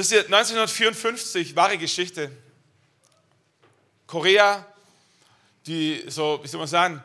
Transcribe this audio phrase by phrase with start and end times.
[0.00, 2.30] Wisst ihr, 1954, wahre Geschichte.
[4.06, 4.64] Korea,
[5.66, 7.04] die, so, wie soll man sagen,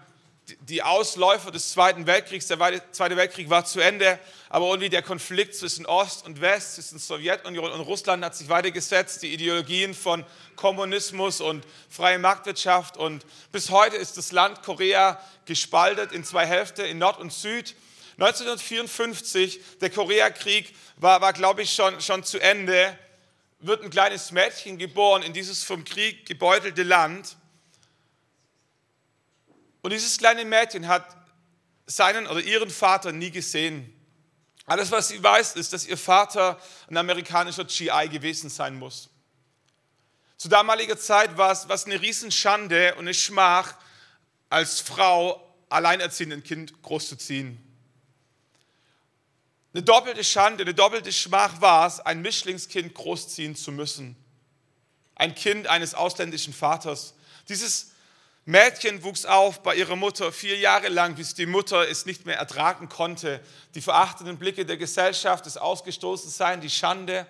[0.61, 2.57] die Ausläufer des Zweiten Weltkriegs, der
[2.93, 7.69] Zweite Weltkrieg war zu Ende, aber irgendwie der Konflikt zwischen Ost und West, zwischen Sowjetunion
[7.69, 10.23] und Russland hat sich weitergesetzt, die Ideologien von
[10.55, 16.85] Kommunismus und freie Marktwirtschaft und bis heute ist das Land Korea gespaltet in zwei Hälften,
[16.85, 17.75] in Nord und Süd.
[18.17, 22.97] 1954, der Koreakrieg war, war glaube ich, schon, schon zu Ende,
[23.59, 27.35] wird ein kleines Mädchen geboren in dieses vom Krieg gebeutelte Land.
[29.81, 31.05] Und dieses kleine Mädchen hat
[31.85, 33.91] seinen oder ihren Vater nie gesehen.
[34.65, 36.59] Alles, was sie weiß, ist, dass ihr Vater
[36.89, 39.09] ein amerikanischer GI gewesen sein muss.
[40.37, 43.75] Zu damaliger Zeit war es, was eine Riesenschande und eine Schmach,
[44.49, 47.64] als Frau alleinerziehend ein Kind großzuziehen.
[49.75, 54.15] Eine doppelte Schande, eine doppelte Schmach war es, ein Mischlingskind großziehen zu müssen.
[55.15, 57.13] Ein Kind eines ausländischen Vaters.
[57.49, 57.91] Dieses
[58.45, 62.37] Mädchen wuchs auf bei ihrer Mutter vier Jahre lang, bis die Mutter es nicht mehr
[62.37, 63.41] ertragen konnte.
[63.73, 67.27] Die verachtenden Blicke der Gesellschaft, das Ausgestoßensein, die Schande.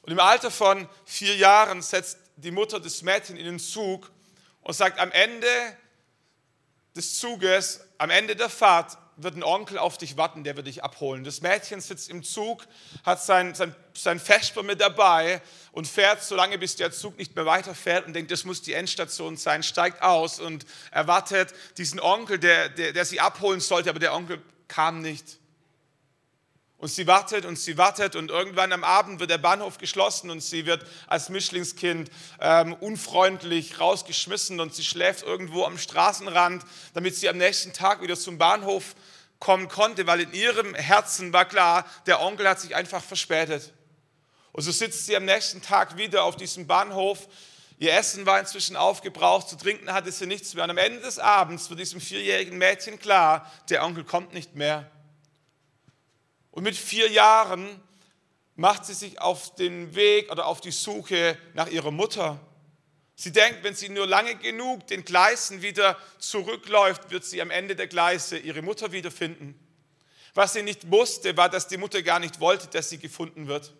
[0.00, 4.10] Und im Alter von vier Jahren setzt die Mutter das Mädchen in den Zug
[4.62, 5.46] und sagt, am Ende
[6.96, 10.82] des Zuges, am Ende der Fahrt, wird ein Onkel auf dich warten, der wird dich
[10.82, 11.24] abholen.
[11.24, 12.66] Das Mädchen sitzt im Zug,
[13.04, 17.36] hat sein, sein, sein Vesper mit dabei und fährt so lange, bis der Zug nicht
[17.36, 22.38] mehr weiterfährt und denkt, das muss die Endstation sein, steigt aus und erwartet diesen Onkel,
[22.38, 25.38] der, der, der sie abholen sollte, aber der Onkel kam nicht.
[26.82, 30.42] Und sie wartet und sie wartet und irgendwann am Abend wird der Bahnhof geschlossen und
[30.42, 37.28] sie wird als Mischlingskind ähm, unfreundlich rausgeschmissen und sie schläft irgendwo am Straßenrand, damit sie
[37.28, 38.96] am nächsten Tag wieder zum Bahnhof
[39.38, 43.72] kommen konnte, weil in ihrem Herzen war klar, der Onkel hat sich einfach verspätet.
[44.50, 47.28] Und so sitzt sie am nächsten Tag wieder auf diesem Bahnhof.
[47.78, 50.64] Ihr Essen war inzwischen aufgebraucht, zu trinken hatte sie nichts mehr.
[50.64, 54.90] Und am Ende des Abends wird diesem vierjährigen Mädchen klar, der Onkel kommt nicht mehr.
[56.52, 57.80] Und mit vier Jahren
[58.54, 62.38] macht sie sich auf den Weg oder auf die Suche nach ihrer Mutter.
[63.16, 67.74] Sie denkt, wenn sie nur lange genug den Gleisen wieder zurückläuft, wird sie am Ende
[67.74, 69.58] der Gleise ihre Mutter wiederfinden.
[70.34, 73.72] Was sie nicht wusste, war, dass die Mutter gar nicht wollte, dass sie gefunden wird.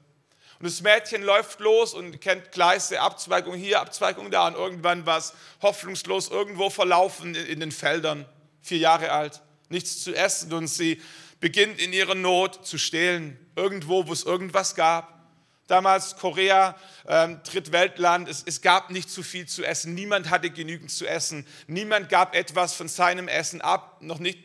[0.58, 4.46] Und das Mädchen läuft los und kennt Gleise, Abzweigung hier, Abzweigung da.
[4.46, 8.26] Und irgendwann war es hoffnungslos irgendwo verlaufen in den Feldern,
[8.60, 10.52] vier Jahre alt, nichts zu essen.
[10.52, 11.02] Und sie
[11.42, 15.26] beginnt in ihrer Not zu stehlen, irgendwo, wo es irgendwas gab.
[15.66, 20.92] Damals Korea, ähm, Drittweltland, es, es gab nicht zu viel zu essen, niemand hatte genügend
[20.92, 24.38] zu essen, niemand gab etwas von seinem Essen ab, noch nicht,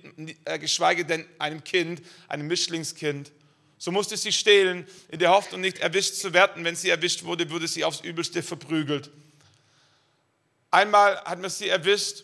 [0.46, 3.31] äh, geschweige denn einem Kind, einem Mischlingskind.
[3.78, 6.66] So musste sie stehlen, in der Hoffnung, nicht erwischt zu werden.
[6.66, 9.12] Wenn sie erwischt wurde, wurde sie aufs Übelste verprügelt.
[10.72, 12.24] Einmal hat man sie erwischt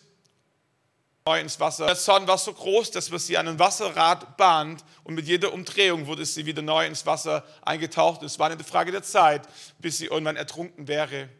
[1.26, 1.86] neu ins Wasser.
[1.86, 5.54] Der Zorn war so groß, dass man sie an ein Wasserrad bahnt und mit jeder
[5.54, 8.22] Umdrehung wurde sie wieder neu ins Wasser eingetaucht.
[8.22, 9.48] Es war eine Frage der Zeit,
[9.78, 11.30] bis sie irgendwann ertrunken wäre.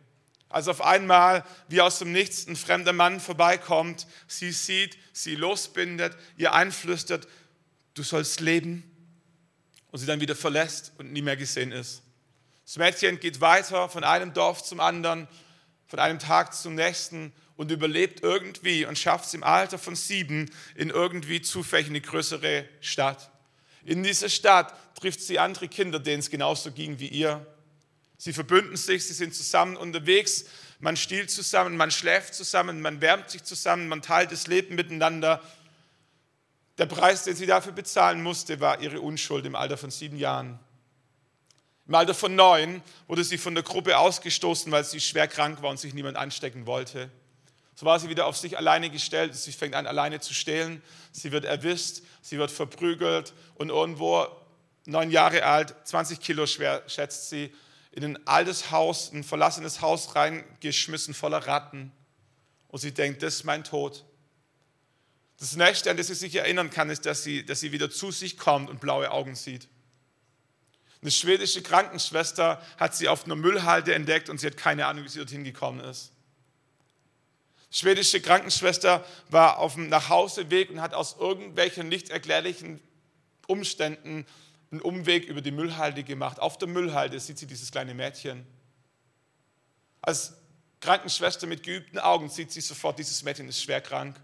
[0.49, 6.17] Als auf einmal, wie aus dem Nichts, ein fremder Mann vorbeikommt, sie sieht, sie losbindet,
[6.39, 7.29] ihr einflüstert,
[7.93, 8.91] du sollst leben
[9.91, 12.01] und sie dann wieder verlässt und nie mehr gesehen ist.
[12.65, 15.29] Das Mädchen geht weiter von einem Dorf zum anderen,
[15.89, 20.51] von einem Tag zum nächsten und überlebt irgendwie und schafft es im Alter von sieben
[20.75, 23.31] in irgendwie zufällig eine größere Stadt.
[23.85, 27.47] In dieser Stadt trifft sie andere Kinder, denen es genauso ging wie ihr.
[28.17, 30.47] Sie verbünden sich, sie sind zusammen unterwegs,
[30.81, 35.43] man stiehlt zusammen, man schläft zusammen, man wärmt sich zusammen, man teilt das Leben miteinander.
[36.79, 40.59] Der Preis, den sie dafür bezahlen musste, war ihre Unschuld im Alter von sieben Jahren.
[41.87, 45.71] Im Alter von neun wurde sie von der Gruppe ausgestoßen, weil sie schwer krank war
[45.71, 47.11] und sich niemand anstecken wollte.
[47.75, 49.35] So war sie wieder auf sich alleine gestellt.
[49.35, 50.83] Sie fängt an, alleine zu stehlen.
[51.13, 54.27] Sie wird erwischt, sie wird verprügelt und irgendwo
[54.87, 57.53] neun Jahre alt, 20 Kilo schwer, schätzt sie,
[57.91, 61.93] in ein altes Haus, ein verlassenes Haus reingeschmissen voller Ratten.
[62.69, 64.05] Und sie denkt, das ist mein Tod.
[65.39, 68.11] Das Nächste, an das sie sich erinnern kann, ist, dass sie, dass sie wieder zu
[68.11, 69.69] sich kommt und blaue Augen sieht.
[71.03, 75.09] Eine schwedische Krankenschwester hat sie auf einer Müllhalde entdeckt und sie hat keine Ahnung, wie
[75.09, 76.14] sie dorthin gekommen ist
[77.75, 82.81] schwedische Krankenschwester war auf dem Nachhauseweg und hat aus irgendwelchen nicht erklärlichen
[83.49, 84.27] Umständen
[84.71, 86.39] einen Umweg über die Müllhalde gemacht.
[86.39, 88.47] Auf der Müllhalde sieht sie dieses kleine Mädchen.
[90.03, 90.35] Als
[90.81, 94.21] Krankenschwester mit geübten Augen sieht sie sofort, dieses Mädchen ist schwer krank.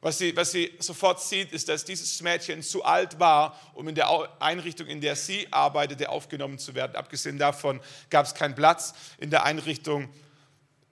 [0.00, 3.94] Was sie, was sie sofort sieht, ist, dass dieses Mädchen zu alt war, um in
[3.94, 4.08] der
[4.40, 6.96] Einrichtung, in der sie arbeitete, aufgenommen zu werden.
[6.96, 10.08] Abgesehen davon gab es keinen Platz in der Einrichtung,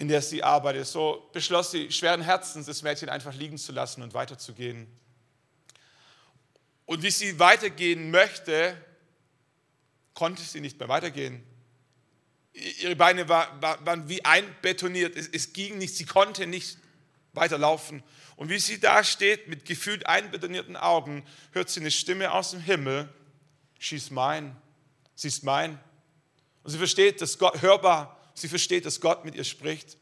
[0.00, 0.86] in der sie arbeitete.
[0.86, 4.88] So beschloss sie schweren Herzens, das Mädchen einfach liegen zu lassen und weiterzugehen.
[6.86, 8.76] Und wie sie weitergehen möchte,
[10.14, 11.44] konnte sie nicht mehr weitergehen.
[12.52, 15.16] Ihre Beine waren wie einbetoniert.
[15.16, 16.78] Es ging nicht, sie konnte nicht
[17.34, 18.02] weiterlaufen.
[18.36, 22.60] Und wie sie da steht mit gefühlt einbetonierten Augen, hört sie eine Stimme aus dem
[22.60, 23.08] Himmel.
[23.78, 24.56] She's mine.
[25.14, 25.78] Sie ist mein.
[26.62, 29.96] Und sie versteht, dass Gott hörbar, sie versteht, dass Gott mit ihr spricht.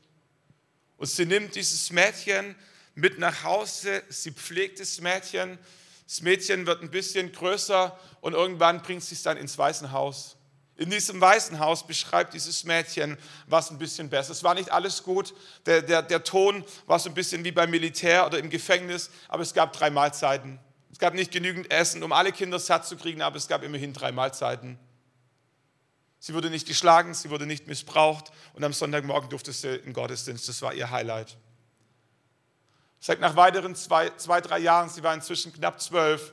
[0.97, 2.55] Und sie nimmt dieses Mädchen
[2.95, 5.59] mit nach Hause, sie pflegt das Mädchen.
[6.07, 10.37] Das Mädchen wird ein bisschen größer und irgendwann bringt sie es dann ins Waisenhaus.
[10.77, 14.33] In diesem Waisenhaus beschreibt dieses Mädchen was ein bisschen besser.
[14.33, 15.35] Es war nicht alles gut.
[15.67, 19.43] Der, der, der Ton war so ein bisschen wie beim Militär oder im Gefängnis, aber
[19.43, 20.59] es gab drei Mahlzeiten.
[20.91, 23.93] Es gab nicht genügend Essen, um alle Kinder satt zu kriegen, aber es gab immerhin
[23.93, 24.79] drei Mahlzeiten.
[26.21, 30.49] Sie wurde nicht geschlagen, sie wurde nicht missbraucht und am Sonntagmorgen durfte sie in Gottesdienst.
[30.49, 31.37] Das war ihr Highlight.
[33.01, 36.33] Seit nach weiteren zwei, zwei, drei Jahren, sie war inzwischen knapp zwölf,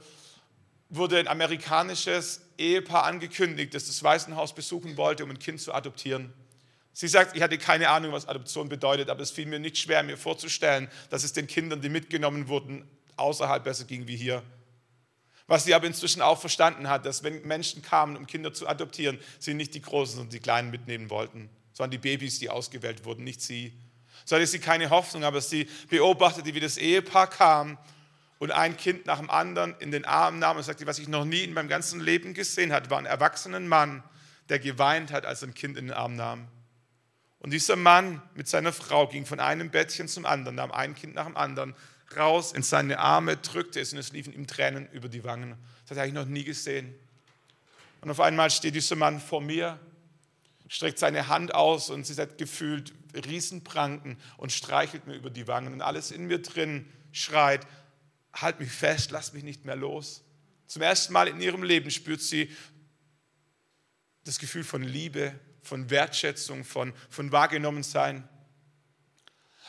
[0.90, 6.34] wurde ein amerikanisches Ehepaar angekündigt, das das Waisenhaus besuchen wollte, um ein Kind zu adoptieren.
[6.94, 10.02] Sie sagt, ich hatte keine Ahnung, was Adoption bedeutet, aber es fiel mir nicht schwer,
[10.02, 12.88] mir vorzustellen, dass es den Kindern, die mitgenommen wurden,
[13.18, 14.42] außerhalb besser ging wie hier.
[15.48, 19.20] Was sie aber inzwischen auch verstanden hat, dass wenn Menschen kamen, um Kinder zu adoptieren,
[19.38, 23.24] sie nicht die Großen und die Kleinen mitnehmen wollten, sondern die Babys, die ausgewählt wurden,
[23.24, 23.74] nicht sie.
[24.26, 27.78] So hatte sie keine Hoffnung, aber sie beobachtete, wie das Ehepaar kam
[28.40, 31.26] und ein Kind nach dem anderen in den Arm nahm und sagte, was ich noch
[31.26, 34.04] nie in meinem ganzen Leben gesehen hatte, war ein erwachsener Mann,
[34.50, 36.48] der geweint hat, als er ein Kind in den Arm nahm.
[37.40, 41.14] Und dieser Mann mit seiner Frau ging von einem Bettchen zum anderen, nahm ein Kind
[41.14, 41.76] nach dem anderen
[42.18, 45.56] raus in seine Arme, drückte es und es liefen ihm Tränen über die Wangen.
[45.88, 46.94] Das hatte ich noch nie gesehen.
[48.02, 49.80] Und auf einmal steht dieser Mann vor mir,
[50.68, 55.74] streckt seine Hand aus und sie hat gefühlt Riesenpranken und streichelt mir über die Wangen.
[55.74, 57.66] Und alles in mir drin schreit,
[58.34, 60.24] halt mich fest, lass mich nicht mehr los.
[60.68, 62.50] Zum ersten Mal in ihrem Leben spürt sie
[64.24, 68.28] das Gefühl von Liebe, von Wertschätzung, von, von Wahrgenommensein.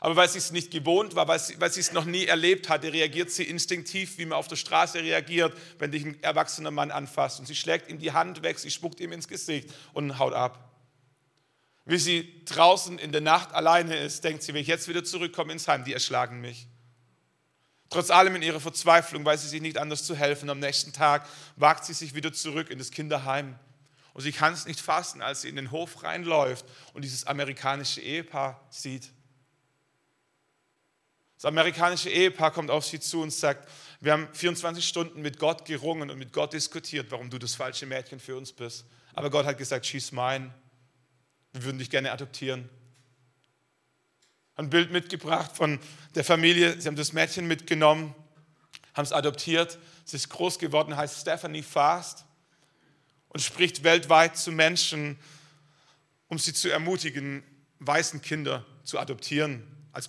[0.01, 2.69] Aber weil sie es nicht gewohnt war, weil sie, weil sie es noch nie erlebt
[2.69, 6.91] hatte, reagiert sie instinktiv, wie man auf der Straße reagiert, wenn dich ein erwachsener Mann
[6.91, 7.41] anfasst.
[7.41, 10.67] Und sie schlägt ihm die Hand weg, sie spuckt ihm ins Gesicht und haut ab.
[11.87, 15.53] Wie sie draußen in der Nacht alleine ist, denkt sie, wenn ich jetzt wieder zurückkomme
[15.53, 16.67] ins Heim, die erschlagen mich.
[17.89, 20.51] Trotz allem in ihrer Verzweiflung weiß sie sich nicht anders zu helfen.
[20.51, 23.57] Am nächsten Tag wagt sie sich wieder zurück in das Kinderheim.
[24.13, 26.65] Und sie kann es nicht fassen, als sie in den Hof reinläuft
[26.95, 29.13] und dieses amerikanische Ehepaar sieht.
[31.37, 33.69] Das amerikanische Ehepaar kommt auf sie zu und sagt,
[34.01, 37.87] wir haben 24 Stunden mit Gott gerungen und mit Gott diskutiert, warum du das falsche
[37.87, 38.87] Mädchen für uns bist.
[39.15, 40.53] Aber Gott hat gesagt, schieß mein.
[41.53, 42.69] Wir würden dich gerne adoptieren
[44.57, 45.79] ein Bild mitgebracht von
[46.15, 46.81] der Familie.
[46.81, 48.15] Sie haben das Mädchen mitgenommen,
[48.95, 49.79] haben es adoptiert.
[50.05, 52.25] Sie ist groß geworden, heißt Stephanie Fast
[53.29, 55.19] und spricht weltweit zu Menschen,
[56.29, 57.45] um sie zu ermutigen,
[57.81, 59.63] weißen Kinder zu adoptieren,
[59.93, 60.09] als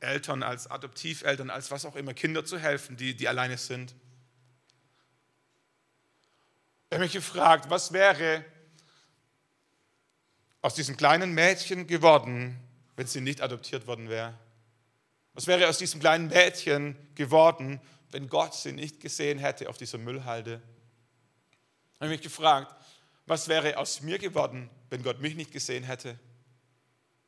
[0.00, 3.94] Pateneltern, als Adoptiveltern, als was auch immer, Kinder zu helfen, die, die alleine sind.
[6.88, 8.44] Ich habe mich gefragt, was wäre
[10.62, 12.58] aus diesem kleinen Mädchen geworden,
[12.96, 14.34] wenn sie nicht adoptiert worden wäre?
[15.34, 17.80] Was wäre aus diesem kleinen Mädchen geworden,
[18.10, 20.62] wenn Gott sie nicht gesehen hätte auf dieser Müllhalde?
[21.94, 22.74] Ich habe mich gefragt,
[23.26, 26.18] was wäre aus mir geworden, wenn Gott mich nicht gesehen hätte?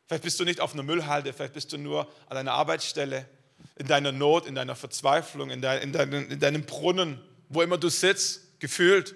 [0.08, 3.28] Vielleicht bist du nicht auf einer Müllhalde, vielleicht bist du nur an einer Arbeitsstelle,
[3.76, 7.76] in deiner Not, in deiner Verzweiflung, in, dein, in, dein, in deinem Brunnen, wo immer
[7.76, 9.14] du sitzt, gefühlt.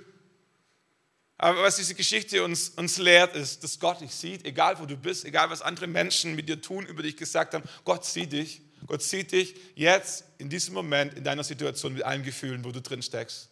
[1.39, 4.97] Aber was diese Geschichte uns, uns lehrt, ist, dass Gott dich sieht, egal wo du
[4.97, 7.65] bist, egal was andere Menschen mit dir tun, über dich gesagt haben.
[7.85, 8.61] Gott sieht dich.
[8.87, 12.83] Gott sieht dich jetzt in diesem Moment in deiner Situation mit allen Gefühlen, wo du
[12.83, 13.49] drin steckst.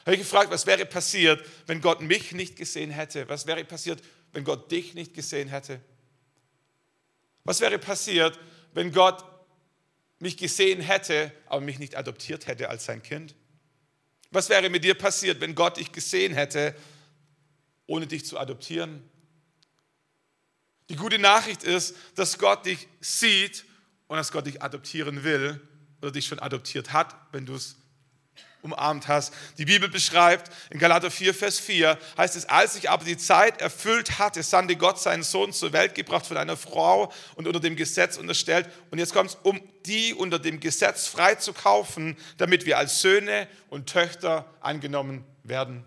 [0.00, 3.28] Ich habe gefragt, was wäre passiert, wenn Gott mich nicht gesehen hätte?
[3.28, 5.80] Was wäre passiert, wenn Gott dich nicht gesehen hätte?
[7.44, 8.38] Was wäre passiert,
[8.72, 9.24] wenn Gott
[10.18, 13.34] mich gesehen hätte, aber mich nicht adoptiert hätte als sein Kind?
[14.30, 16.74] Was wäre mit dir passiert, wenn Gott dich gesehen hätte,
[17.86, 19.02] ohne dich zu adoptieren?
[20.88, 23.64] Die gute Nachricht ist, dass Gott dich sieht
[24.06, 25.60] und dass Gott dich adoptieren will
[26.00, 27.76] oder dich schon adoptiert hat, wenn du es
[28.62, 29.34] umarmt hast.
[29.58, 33.60] Die Bibel beschreibt in Galater 4, Vers 4, heißt es, als sich aber die Zeit
[33.60, 37.76] erfüllt hatte, sandte Gott seinen Sohn zur Welt gebracht von einer Frau und unter dem
[37.76, 38.68] Gesetz unterstellt.
[38.90, 43.00] Und jetzt kommt es, um die unter dem Gesetz frei zu kaufen, damit wir als
[43.00, 45.84] Söhne und Töchter angenommen werden.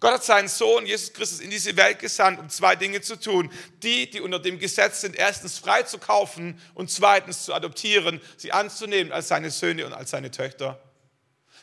[0.00, 3.52] Gott hat seinen Sohn Jesus Christus in diese Welt gesandt, um zwei Dinge zu tun.
[3.82, 8.50] Die, die unter dem Gesetz sind, erstens frei zu kaufen und zweitens zu adoptieren, sie
[8.50, 10.80] anzunehmen als seine Söhne und als seine Töchter.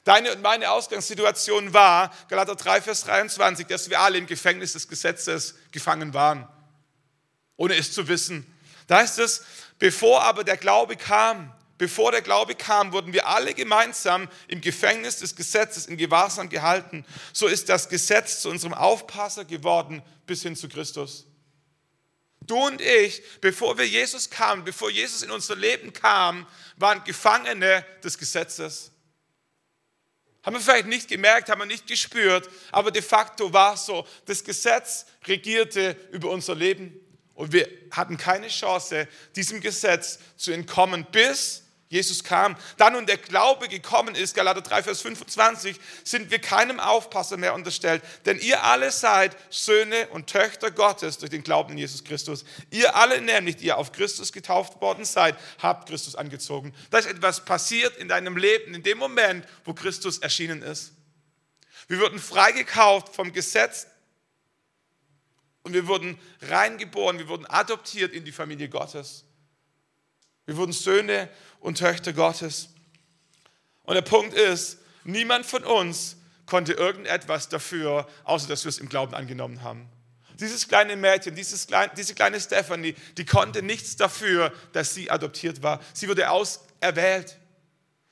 [0.07, 4.87] Deine und meine Ausgangssituation war, Galater 3, Vers 23, dass wir alle im Gefängnis des
[4.87, 6.47] Gesetzes gefangen waren,
[7.57, 8.47] ohne es zu wissen.
[8.87, 9.43] Da heißt es,
[9.79, 15.17] bevor aber der Glaube kam, bevor der Glaube kam, wurden wir alle gemeinsam im Gefängnis
[15.17, 17.03] des Gesetzes in Gewahrsam gehalten.
[17.33, 21.25] So ist das Gesetz zu unserem Aufpasser geworden bis hin zu Christus.
[22.39, 26.47] Du und ich, bevor wir Jesus kamen, bevor Jesus in unser Leben kam,
[26.77, 28.93] waren Gefangene des Gesetzes.
[30.47, 34.07] Haben wir vielleicht nicht gemerkt, haben wir nicht gespürt, aber de facto war es so.
[34.27, 36.97] Das Gesetz regierte über unser Leben
[37.33, 42.57] und wir hatten keine Chance, diesem Gesetz zu entkommen, bis Jesus kam.
[42.75, 47.53] Dann und der Glaube gekommen ist, Galater 3, Vers 25, sind wir keinem Aufpasser mehr
[47.53, 52.43] unterstellt, denn ihr alle seid Söhne und Töchter Gottes durch den Glauben in Jesus Christus.
[52.71, 56.73] Ihr alle nämlich, die ihr auf Christus getauft worden seid, habt Christus angezogen.
[56.89, 60.91] Da ist etwas passiert in deinem Leben, in dem Moment, wo Christus erschienen ist.
[61.87, 63.87] Wir wurden freigekauft vom Gesetz
[65.63, 69.23] und wir wurden reingeboren, wir wurden adoptiert in die Familie Gottes.
[70.47, 72.69] Wir wurden Söhne und Töchter Gottes.
[73.83, 78.89] Und der Punkt ist, niemand von uns konnte irgendetwas dafür, außer dass wir es im
[78.89, 79.89] Glauben angenommen haben.
[80.39, 85.63] Dieses kleine Mädchen, dieses kleine, diese kleine Stephanie, die konnte nichts dafür, dass sie adoptiert
[85.63, 85.81] war.
[85.93, 87.37] Sie wurde auserwählt.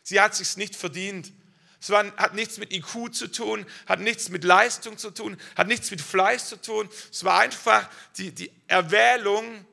[0.04, 1.32] Sie hat sich nicht verdient.
[1.80, 5.68] Es war, hat nichts mit IQ zu tun, hat nichts mit Leistung zu tun, hat
[5.68, 6.90] nichts mit Fleiß zu tun.
[7.12, 7.88] Es war einfach
[8.18, 9.66] die, die Erwählung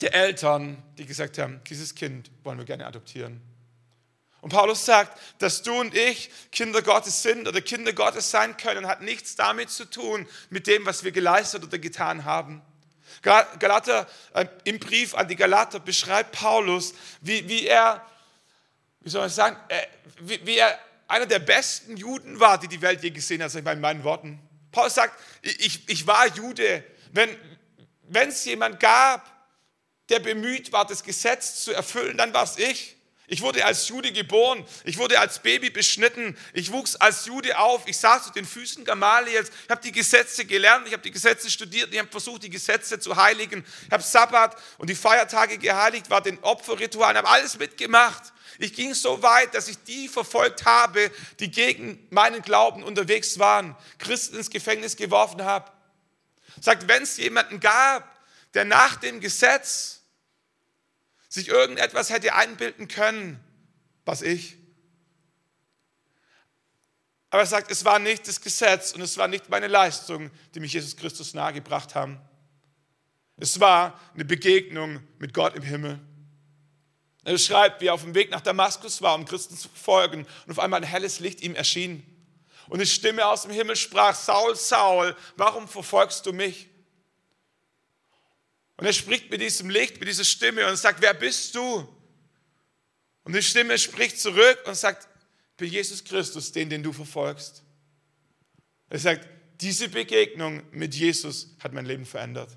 [0.00, 3.40] der Eltern, die gesagt haben, dieses Kind wollen wir gerne adoptieren.
[4.40, 8.86] Und Paulus sagt, dass du und ich Kinder Gottes sind oder Kinder Gottes sein können,
[8.86, 12.62] hat nichts damit zu tun, mit dem, was wir geleistet oder getan haben.
[13.22, 18.06] Galater, äh, Im Brief an die Galater beschreibt Paulus, wie, wie er,
[19.00, 19.82] wie soll man sagen, äh,
[20.20, 20.78] wie, wie, er
[21.08, 23.80] einer der besten Juden war, die die Welt je gesehen hat, sag ich mal in
[23.80, 24.38] meinen Worten.
[24.70, 26.84] Paulus sagt, ich, ich war Jude.
[27.10, 29.37] Wenn es jemand gab,
[30.08, 32.96] der bemüht war, das Gesetz zu erfüllen, dann war es ich.
[33.30, 37.86] Ich wurde als Jude geboren, ich wurde als Baby beschnitten, ich wuchs als Jude auf,
[37.86, 41.50] ich saß zu den Füßen Gamaliels, ich habe die Gesetze gelernt, ich habe die Gesetze
[41.50, 46.08] studiert, ich habe versucht, die Gesetze zu heiligen, ich habe Sabbat und die Feiertage geheiligt,
[46.08, 48.32] war den Opferritualen, habe alles mitgemacht.
[48.58, 53.76] Ich ging so weit, dass ich die verfolgt habe, die gegen meinen Glauben unterwegs waren,
[53.98, 55.70] Christen ins Gefängnis geworfen habe.
[56.62, 58.18] Sagt, wenn es jemanden gab,
[58.54, 59.97] der nach dem Gesetz
[61.28, 63.38] sich irgendetwas hätte einbilden können,
[64.04, 64.56] was ich.
[67.30, 70.60] Aber er sagt, es war nicht das Gesetz und es war nicht meine Leistung, die
[70.60, 72.18] mich Jesus Christus nahegebracht haben.
[73.36, 76.00] Es war eine Begegnung mit Gott im Himmel.
[77.24, 80.50] Er beschreibt, wie er auf dem Weg nach Damaskus war, um Christen zu folgen und
[80.50, 82.02] auf einmal ein helles Licht ihm erschien.
[82.68, 86.68] Und eine Stimme aus dem Himmel sprach, Saul, Saul, warum verfolgst du mich?
[88.78, 91.86] Und er spricht mit diesem Licht, mit dieser Stimme und sagt, wer bist du?
[93.24, 95.08] Und die Stimme spricht zurück und sagt,
[95.50, 97.64] ich bin Jesus Christus, den, den du verfolgst.
[98.88, 99.28] Er sagt,
[99.60, 102.56] diese Begegnung mit Jesus hat mein Leben verändert.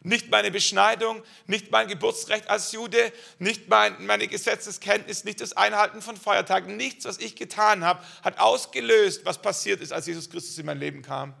[0.00, 6.02] Nicht meine Beschneidung, nicht mein Geburtsrecht als Jude, nicht mein, meine Gesetzeskenntnis, nicht das Einhalten
[6.02, 10.58] von Feiertagen, nichts, was ich getan habe, hat ausgelöst, was passiert ist, als Jesus Christus
[10.58, 11.34] in mein Leben kam.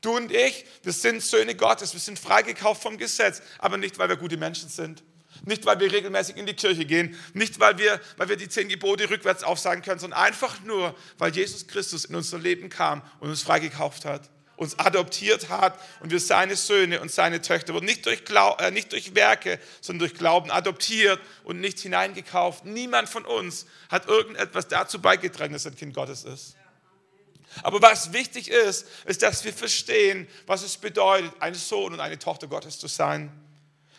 [0.00, 4.08] Du und ich, wir sind Söhne Gottes, wir sind freigekauft vom Gesetz, aber nicht, weil
[4.08, 5.02] wir gute Menschen sind.
[5.44, 8.68] Nicht, weil wir regelmäßig in die Kirche gehen, nicht, weil wir, weil wir die zehn
[8.68, 13.30] Gebote rückwärts aufsagen können, sondern einfach nur, weil Jesus Christus in unser Leben kam und
[13.30, 17.86] uns freigekauft hat, uns adoptiert hat und wir seine Söhne und seine Töchter wurden.
[17.86, 22.66] Nicht durch, Glaub, äh, nicht durch Werke, sondern durch Glauben adoptiert und nicht hineingekauft.
[22.66, 26.56] Niemand von uns hat irgendetwas dazu beigetragen, dass er ein Kind Gottes ist.
[27.62, 32.18] Aber was wichtig ist, ist, dass wir verstehen, was es bedeutet, ein Sohn und eine
[32.18, 33.30] Tochter Gottes zu sein.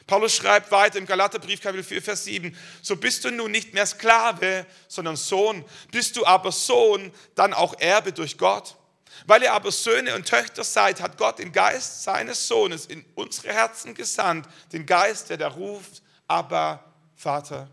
[0.08, 3.86] Paulus schreibt weiter im Galaterbrief Kapitel 4, Vers 7, so bist du nun nicht mehr
[3.86, 5.64] Sklave, sondern Sohn.
[5.92, 8.76] Bist du aber Sohn, dann auch Erbe durch Gott.
[9.26, 13.54] Weil ihr aber Söhne und Töchter seid, hat Gott den Geist seines Sohnes in unsere
[13.54, 16.84] Herzen gesandt, den Geist, der da ruft, aber
[17.16, 17.70] Vater.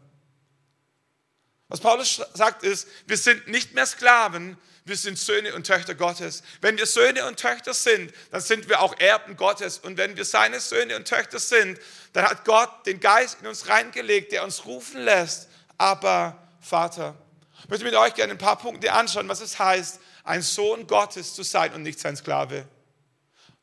[1.69, 4.57] Was Paulus sagt ist, wir sind nicht mehr Sklaven,
[4.89, 6.43] wir sind Söhne und Töchter Gottes.
[6.61, 9.79] Wenn wir Söhne und Töchter sind, dann sind wir auch Erben Gottes.
[9.79, 11.79] Und wenn wir seine Söhne und Töchter sind,
[12.13, 17.15] dann hat Gott den Geist in uns reingelegt, der uns rufen lässt, aber Vater.
[17.63, 21.35] Ich möchte mit euch gerne ein paar Punkte anschauen, was es heißt, ein Sohn Gottes
[21.35, 22.67] zu sein und nicht sein Sklave.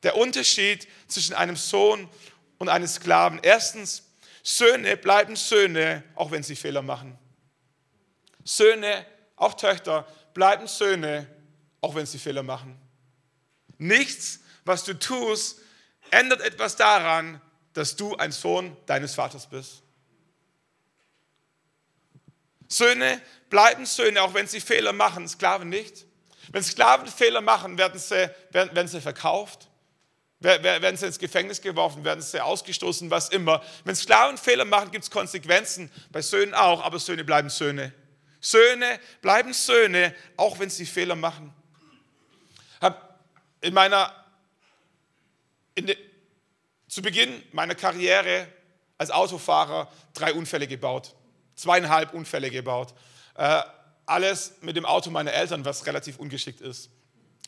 [0.03, 2.10] Der Unterschied zwischen einem Sohn
[2.58, 3.39] und einem Sklaven.
[3.41, 4.03] Erstens,
[4.44, 7.17] Söhne bleiben Söhne, auch wenn sie Fehler machen.
[8.44, 9.05] Söhne,
[9.36, 11.25] auch Töchter, bleiben Söhne,
[11.81, 12.79] auch wenn sie Fehler machen.
[13.79, 15.59] Nichts, was du tust,
[16.11, 17.41] ändert etwas daran,
[17.73, 19.81] dass du ein Sohn deines Vaters bist.
[22.67, 26.05] Söhne bleiben Söhne, auch wenn sie Fehler machen, Sklaven nicht.
[26.51, 29.69] Wenn Sklaven Fehler machen, werden sie, werden, werden sie verkauft,
[30.39, 33.63] werden sie ins Gefängnis geworfen, werden sie ausgestoßen, was immer.
[33.83, 37.93] Wenn Sklaven Fehler machen, gibt es Konsequenzen, bei Söhnen auch, aber Söhne bleiben Söhne.
[38.45, 41.51] Söhne bleiben Söhne, auch wenn sie Fehler machen.
[42.79, 43.19] Hab
[43.61, 44.13] in meiner,
[45.73, 45.97] in de,
[46.87, 48.47] zu Beginn meiner Karriere
[48.99, 51.15] als Autofahrer drei Unfälle gebaut,
[51.55, 52.93] zweieinhalb Unfälle gebaut.
[53.33, 53.63] Äh,
[54.05, 56.91] alles mit dem Auto meiner Eltern, was relativ ungeschickt ist.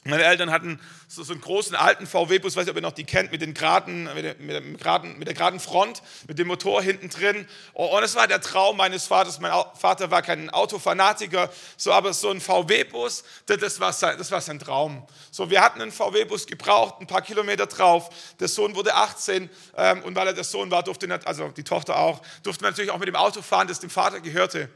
[0.04, 3.32] Meine Eltern hatten so, einen großen alten VW-Bus, weiß nicht, ob ihr noch die kennt,
[3.32, 6.82] mit, den geraden, mit, der, mit, dem geraden, mit der geraden Front, mit dem Motor
[6.82, 7.48] hinten drin.
[7.74, 9.39] Und es war der Traum meines Vaters.
[9.39, 14.39] Mein Vater war kein Autofanatiker, so, aber so ein VW-Bus, das, war sein, das war
[14.42, 15.06] sein Traum.
[15.32, 18.10] So, wir hatten einen VW-Bus gebraucht, ein paar Kilometer drauf.
[18.39, 21.98] Der Sohn wurde 18 ähm, und weil er der Sohn war, durfte, also die Tochter
[21.98, 24.70] auch, durfte natürlich auch mit dem Auto fahren, das dem Vater gehörte.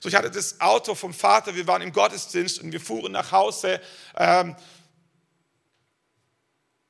[0.00, 3.32] So, ich hatte das Auto vom Vater, wir waren im Gottesdienst und wir fuhren nach
[3.32, 3.80] Hause.
[4.16, 4.54] Ähm,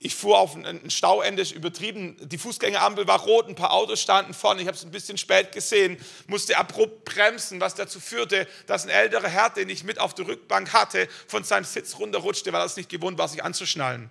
[0.01, 2.17] ich fuhr auf ein Stauende, übertrieben.
[2.21, 4.61] Die Fußgängerampel war rot, ein paar Autos standen vorne.
[4.63, 5.99] Ich habe es ein bisschen spät gesehen,
[6.29, 10.29] musste abrupt bremsen, was dazu führte, dass ein älterer Herr, den ich mit auf der
[10.29, 14.09] Rückbank hatte, von seinem Sitz runterrutschte, weil er es nicht gewohnt war, sich anzuschnallen.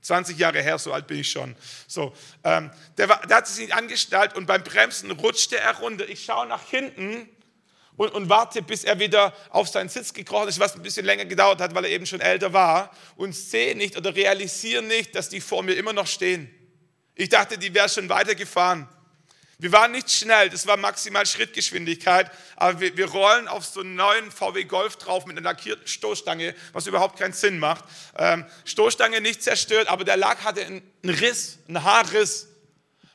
[0.00, 1.54] 20 Jahre her, so alt bin ich schon.
[1.86, 2.14] So,
[2.44, 6.08] ähm, der, war, der hat sich nicht angeschnallt und beim Bremsen rutschte er runter.
[6.08, 7.28] Ich schaue nach hinten
[7.98, 11.26] und, und warte, bis er wieder auf seinen Sitz gekrochen ist, was ein bisschen länger
[11.26, 15.28] gedauert hat, weil er eben schon älter war, und sehe nicht oder realisiere nicht, dass
[15.28, 16.48] die vor mir immer noch stehen.
[17.16, 18.88] Ich dachte, die wäre schon weitergefahren.
[19.58, 23.96] Wir waren nicht schnell, das war maximal Schrittgeschwindigkeit, aber wir, wir, rollen auf so einen
[23.96, 27.84] neuen VW Golf drauf mit einer lackierten Stoßstange, was überhaupt keinen Sinn macht.
[28.16, 32.46] Ähm, Stoßstange nicht zerstört, aber der Lack hatte einen Riss, einen Haarriss,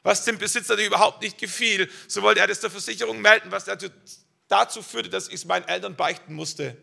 [0.01, 1.89] was dem Besitzer überhaupt nicht gefiel.
[2.09, 3.87] So wollte er das der Versicherung melden, was dazu
[4.53, 6.77] dazu führte, dass ich es meinen Eltern beichten musste.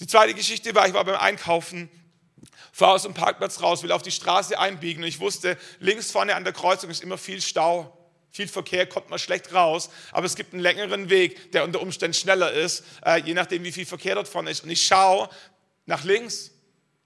[0.00, 1.88] Die zweite Geschichte war, ich war beim Einkaufen,
[2.72, 6.34] fahre aus dem Parkplatz raus, will auf die Straße einbiegen und ich wusste, links vorne
[6.34, 7.92] an der Kreuzung ist immer viel Stau.
[8.32, 12.12] Viel Verkehr kommt man schlecht raus, aber es gibt einen längeren Weg, der unter Umständen
[12.12, 14.62] schneller ist, äh, je nachdem, wie viel Verkehr dort vorne ist.
[14.62, 15.30] Und ich schaue
[15.86, 16.50] nach links,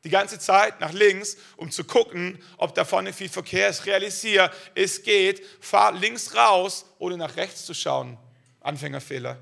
[0.02, 3.86] die ganze Zeit nach links, um zu gucken, ob da vorne viel Verkehr ist.
[3.86, 8.18] Realisiere, es geht, fahr links raus, ohne nach rechts zu schauen.
[8.60, 9.38] Anfängerfehler.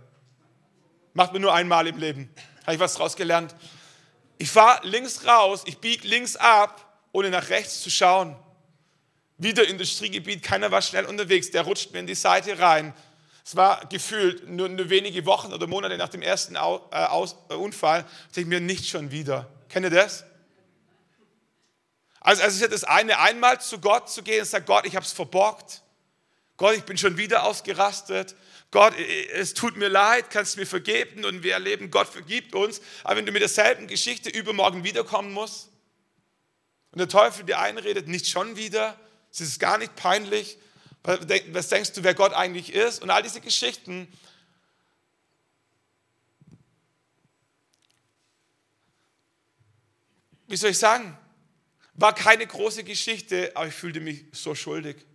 [1.14, 2.31] Macht man nur einmal im Leben.
[2.62, 3.54] Habe ich was draus gelernt.
[4.38, 8.37] Ich fahre links raus, ich biege links ab, ohne nach rechts zu schauen.
[9.37, 12.94] Wieder Industriegebiet, keiner war schnell unterwegs, der rutscht mir in die Seite rein.
[13.44, 17.37] Es war gefühlt nur, nur wenige Wochen oder Monate nach dem ersten Au, äh, Aus,
[17.48, 19.48] äh, Unfall, dachte ich mir nicht schon wieder.
[19.68, 20.24] Kennt ihr das?
[22.20, 25.07] Also, also ist das eine, einmal zu Gott zu gehen und sagen, Gott, ich habe
[25.07, 25.83] es verborgt.
[26.59, 28.35] Gott, ich bin schon wieder ausgerastet.
[28.73, 28.92] Gott,
[29.33, 32.83] es tut mir leid, kannst du mir vergeben und wir erleben, Gott vergibt uns.
[33.05, 35.71] Aber wenn du mit derselben Geschichte übermorgen wiederkommen musst
[36.90, 38.99] und der Teufel dir einredet, nicht schon wieder,
[39.31, 40.59] es ist gar nicht peinlich,
[41.05, 44.12] was denkst du, wer Gott eigentlich ist und all diese Geschichten.
[50.49, 51.16] Wie soll ich sagen?
[51.94, 55.08] War keine große Geschichte, aber ich fühlte mich so schuldig.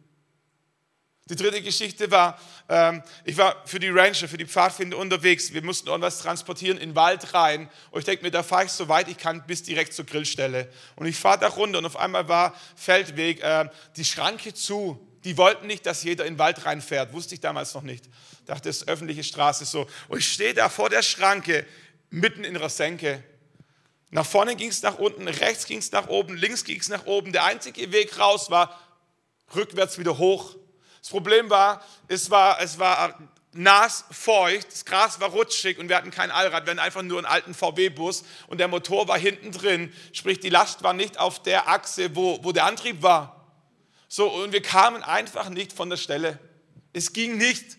[1.29, 5.53] Die dritte Geschichte war, ähm, ich war für die Ranger, für die Pfadfinder unterwegs.
[5.53, 7.69] Wir mussten irgendwas transportieren in den Wald rein.
[7.91, 10.69] Und ich denke mir, da fahre ich so weit ich kann bis direkt zur Grillstelle.
[10.97, 14.99] Und ich fahre da runter und auf einmal war Feldweg, äh, die Schranke zu.
[15.23, 17.13] Die wollten nicht, dass jeder in den Wald reinfährt.
[17.13, 18.05] Wusste ich damals noch nicht.
[18.39, 19.87] Ich dachte, das ist öffentliche Straße so.
[20.09, 21.65] Und ich stehe da vor der Schranke,
[22.09, 23.23] mitten in einer Senke.
[24.11, 27.05] Nach vorne ging es nach unten, rechts ging es nach oben, links ging es nach
[27.05, 27.31] oben.
[27.31, 28.77] Der einzige Weg raus war
[29.55, 30.57] rückwärts wieder hoch
[31.03, 33.19] das Problem war, es war, es war
[33.51, 37.17] nass, feucht, das Gras war rutschig und wir hatten kein Allrad, wir hatten einfach nur
[37.17, 41.43] einen alten VW-Bus und der Motor war hinten drin, sprich die Last war nicht auf
[41.43, 43.51] der Achse, wo, wo der Antrieb war.
[44.07, 46.39] So, und wir kamen einfach nicht von der Stelle.
[46.93, 47.77] Es ging nicht.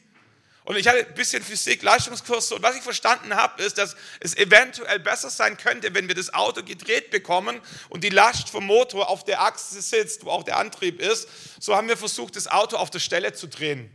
[0.64, 4.34] Und ich hatte ein bisschen Physik, Leistungskurs und was ich verstanden habe, ist, dass es
[4.34, 9.10] eventuell besser sein könnte, wenn wir das Auto gedreht bekommen und die Last vom Motor
[9.10, 11.28] auf der Achse sitzt, wo auch der Antrieb ist.
[11.60, 13.90] So haben wir versucht, das Auto auf der Stelle zu drehen.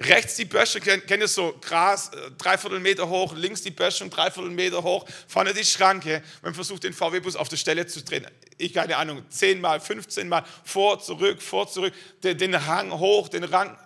[0.00, 4.52] Rechts die Böschung, kennt ihr so, Gras, äh, dreiviertel Meter hoch, links die Böschung, dreiviertel
[4.52, 6.22] Meter hoch, vorne die Schranke.
[6.42, 8.24] Man versucht, den VW-Bus auf der Stelle zu drehen.
[8.58, 13.28] Ich keine Ahnung, 10 mal, 15 mal, vor, zurück, vor, zurück, den, den Hang hoch,
[13.28, 13.76] den Rang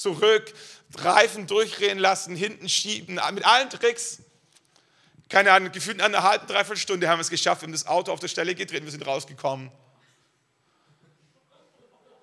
[0.00, 0.52] zurück,
[0.96, 4.20] Reifen durchdrehen lassen, hinten schieben, mit allen Tricks.
[5.28, 7.86] Keine Ahnung, gefühlt in einer halben, dreiviertel Stunde haben wir es geschafft, wir haben das
[7.86, 9.70] Auto auf der Stelle gedreht, wir sind rausgekommen.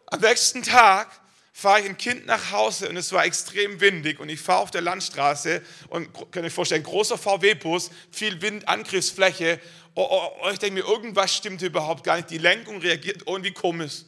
[0.07, 1.09] Am nächsten Tag
[1.53, 4.71] fahre ich ein Kind nach Hause und es war extrem windig und ich fahre auf
[4.71, 9.59] der Landstraße und könnt euch vorstellen, großer VW-Bus, viel Wind, Angriffsfläche.
[9.93, 12.29] Oh, oh, oh, ich denke mir, irgendwas stimmt überhaupt gar nicht.
[12.29, 14.03] Die Lenkung reagiert irgendwie komisch.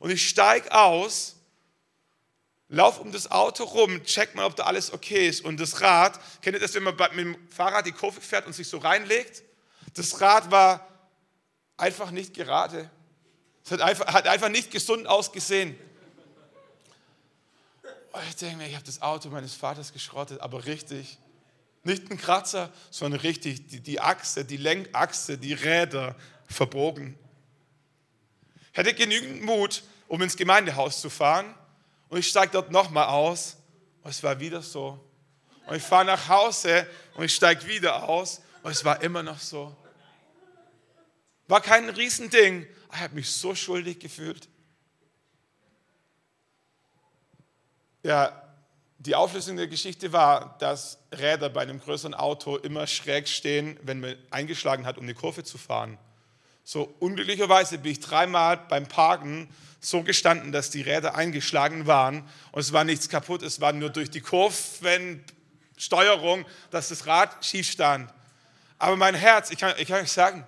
[0.00, 1.35] Und ich steige aus,
[2.68, 5.44] laufe um das Auto rum, check mal, ob da alles okay ist.
[5.44, 8.52] Und das Rad, kennt ihr das, wenn man mit dem Fahrrad die Kurve fährt und
[8.52, 9.42] sich so reinlegt?
[9.94, 10.86] Das Rad war
[11.76, 12.90] einfach nicht gerade.
[13.64, 15.78] Es hat einfach, hat einfach nicht gesund ausgesehen.
[18.12, 21.18] Und ich denke mir, ich habe das Auto meines Vaters geschrottet, aber richtig.
[21.82, 26.16] Nicht ein Kratzer, sondern richtig die, die Achse, die Lenkachse, die Räder
[26.48, 27.16] verbogen.
[28.72, 31.54] Ich hatte genügend Mut, um ins Gemeindehaus zu fahren.
[32.08, 33.56] Und ich steige dort nochmal aus.
[34.02, 35.00] Und es war wieder so.
[35.66, 38.40] Und ich fahre nach Hause und ich steige wieder aus.
[38.62, 39.76] Und es war immer noch so.
[41.48, 42.66] War kein Riesending.
[42.92, 44.48] Ich habe mich so schuldig gefühlt.
[48.02, 48.42] Ja,
[48.98, 54.00] die Auflösung der Geschichte war, dass Räder bei einem größeren Auto immer schräg stehen, wenn
[54.00, 55.98] man eingeschlagen hat, um eine Kurve zu fahren.
[56.68, 59.48] So unglücklicherweise bin ich dreimal beim Parken
[59.78, 63.88] so gestanden, dass die Räder eingeschlagen waren und es war nichts kaputt, es war nur
[63.88, 68.12] durch die Kurvensteuerung, dass das Rad schief stand.
[68.78, 70.44] Aber mein Herz, ich kann, ich kann euch sagen,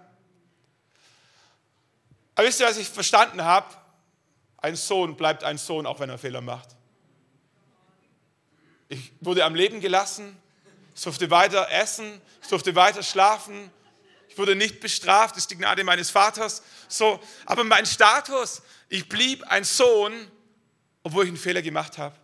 [2.35, 3.73] aber wisst ihr, was ich verstanden habe?
[4.57, 6.71] Ein Sohn bleibt ein Sohn, auch wenn er Fehler macht.
[8.89, 10.37] Ich wurde am Leben gelassen,
[10.97, 13.71] ich durfte weiter essen, ich durfte weiter schlafen,
[14.39, 16.63] wurde nicht bestraft, ist die Gnade meines Vaters.
[16.89, 20.31] So, aber mein Status, ich blieb ein Sohn,
[21.03, 22.15] obwohl ich einen Fehler gemacht habe.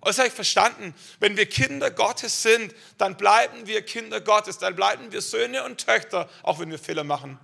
[0.00, 0.94] Und das habe ich verstanden.
[1.18, 5.84] Wenn wir Kinder Gottes sind, dann bleiben wir Kinder Gottes, dann bleiben wir Söhne und
[5.84, 7.38] Töchter, auch wenn wir Fehler machen.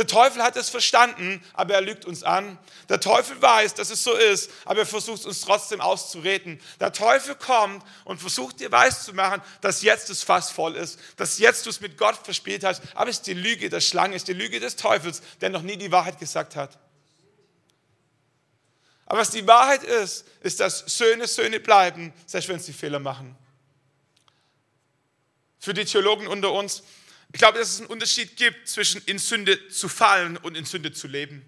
[0.00, 2.58] Der Teufel hat es verstanden, aber er lügt uns an.
[2.88, 6.58] Der Teufel weiß, dass es so ist, aber er versucht uns trotzdem auszureden.
[6.80, 11.66] Der Teufel kommt und versucht dir weiszumachen, dass jetzt das Fass voll ist, dass jetzt
[11.66, 12.80] du es mit Gott verspielt hast.
[12.94, 15.60] Aber es ist die Lüge der Schlange, es ist die Lüge des Teufels, der noch
[15.60, 16.78] nie die Wahrheit gesagt hat.
[19.04, 23.36] Aber was die Wahrheit ist, ist, dass Söhne Söhne bleiben, selbst wenn sie Fehler machen.
[25.58, 26.84] Für die Theologen unter uns,
[27.32, 30.92] ich glaube, dass es einen Unterschied gibt zwischen in Sünde zu fallen und in Sünde
[30.92, 31.44] zu leben.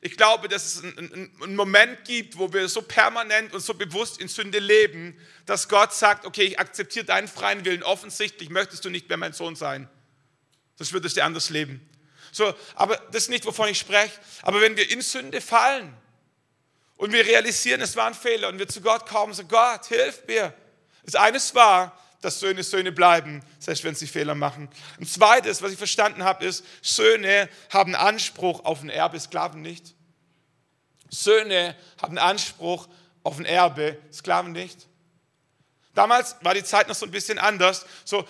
[0.00, 4.20] Ich glaube, dass es einen, einen, Moment gibt, wo wir so permanent und so bewusst
[4.20, 7.82] in Sünde leben, dass Gott sagt, okay, ich akzeptiere deinen freien Willen.
[7.82, 9.88] Offensichtlich möchtest du nicht mehr mein Sohn sein.
[10.76, 11.80] Das würdest du anders leben.
[12.30, 14.12] So, aber das ist nicht, wovon ich spreche.
[14.42, 15.92] Aber wenn wir in Sünde fallen
[16.96, 19.86] und wir realisieren, es war ein Fehler und wir zu Gott kommen und sagen, Gott,
[19.86, 20.54] hilf mir.
[21.04, 24.68] Das eines war, dass Söhne Söhne bleiben, selbst wenn sie Fehler machen.
[24.98, 29.94] Ein zweites, was ich verstanden habe, ist, Söhne haben Anspruch auf ein Erbe, Sklaven nicht.
[31.10, 32.88] Söhne haben Anspruch
[33.22, 34.86] auf ein Erbe, Sklaven nicht.
[35.94, 37.86] Damals war die Zeit noch so ein bisschen anders.
[38.04, 38.26] So,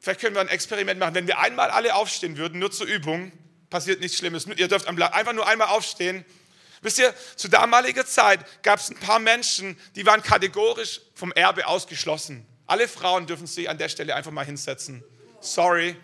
[0.00, 1.14] vielleicht können wir ein Experiment machen.
[1.14, 3.32] Wenn wir einmal alle aufstehen würden, nur zur Übung,
[3.70, 4.46] passiert nichts Schlimmes.
[4.46, 6.24] Ihr dürft einfach nur einmal aufstehen.
[6.82, 11.66] Wisst ihr, zu damaliger Zeit gab es ein paar Menschen, die waren kategorisch vom Erbe
[11.66, 12.46] ausgeschlossen.
[12.72, 15.04] Alle Frauen dürfen sich an der Stelle einfach mal hinsetzen.
[15.42, 15.94] Sorry.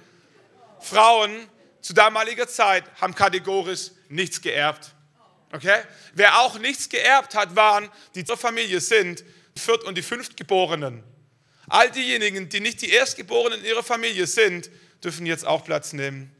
[0.80, 1.48] Frauen
[1.80, 4.94] zu damaliger Zeit haben kategorisch nichts geerbt.
[5.50, 5.80] Okay?
[6.12, 9.24] Wer auch nichts geerbt hat, waren die zur Familie sind,
[9.56, 11.02] die Viert- und die Fünftgeborenen.
[11.70, 14.68] All diejenigen, die nicht die Erstgeborenen in ihrer Familie sind,
[15.02, 16.30] dürfen jetzt auch Platz nehmen.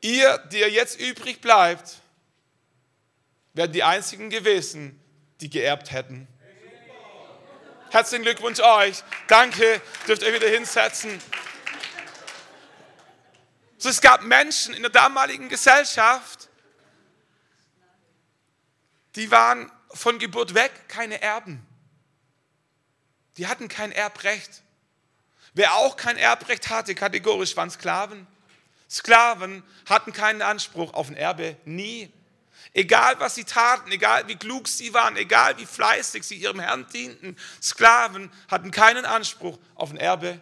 [0.00, 2.00] Ihr, die jetzt übrig bleibt,
[3.52, 5.00] werden die einzigen gewesen,
[5.40, 6.26] die geerbt hätten.
[7.90, 9.02] Herzlichen Glückwunsch euch.
[9.26, 11.20] Danke, dürft ihr wieder hinsetzen.
[13.78, 16.48] So, es gab Menschen in der damaligen Gesellschaft,
[19.16, 21.66] die waren von Geburt weg keine Erben.
[23.36, 24.62] Die hatten kein Erbrecht.
[25.54, 28.28] Wer auch kein Erbrecht hatte, kategorisch waren Sklaven.
[28.88, 32.12] Sklaven hatten keinen Anspruch auf ein Erbe, nie.
[32.72, 36.86] Egal was sie taten, egal wie klug sie waren, egal wie fleißig sie ihrem Herrn
[36.92, 40.40] dienten, Sklaven hatten keinen Anspruch auf ein Erbe.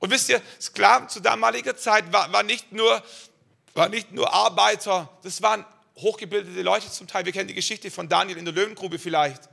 [0.00, 3.02] Und wisst ihr, Sklaven zu damaliger Zeit war, war, nicht, nur,
[3.74, 5.64] war nicht nur Arbeiter, das waren
[5.96, 7.24] hochgebildete Leute zum Teil.
[7.24, 9.48] Wir kennen die Geschichte von Daniel in der Löwengrube vielleicht.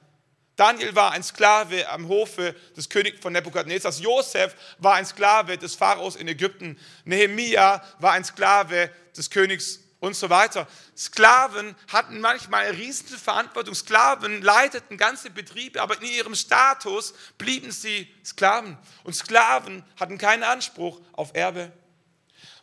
[0.55, 3.93] Daniel war ein Sklave am Hofe des Königs von Nebukadnezar.
[3.93, 6.77] Josef war ein Sklave des Pharaos in Ägypten.
[7.05, 10.67] Nehemia war ein Sklave des Königs und so weiter.
[10.95, 13.75] Sklaven hatten manchmal eine riesige Verantwortung.
[13.75, 18.77] Sklaven leiteten ganze Betriebe, aber in ihrem Status blieben sie Sklaven.
[19.03, 21.71] Und Sklaven hatten keinen Anspruch auf Erbe.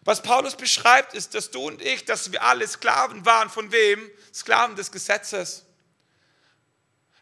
[0.01, 3.51] Was Paulus beschreibt, ist, dass du und ich, dass wir alle Sklaven waren.
[3.51, 4.09] Von wem?
[4.33, 5.65] Sklaven des Gesetzes.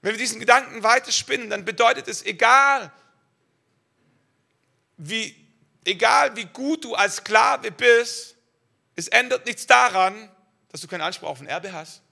[0.02, 2.92] Wenn wir diesen Gedanken weiterspinnen, dann bedeutet es, egal
[4.98, 5.34] wie,
[5.84, 8.33] egal wie gut du als Sklave bist,
[8.96, 10.30] es ändert nichts daran,
[10.70, 12.02] dass du keinen Anspruch auf ein Erbe hast.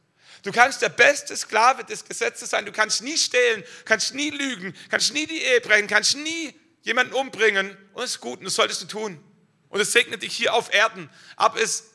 [0.43, 4.75] Du kannst der beste Sklave des Gesetzes sein, du kannst nie stehlen, kannst nie lügen,
[4.89, 8.55] kannst nie die Ehe brechen, kannst nie jemanden umbringen und es ist gut und das
[8.55, 9.23] solltest du tun.
[9.69, 11.91] Und es segnet dich hier auf Erden, aber es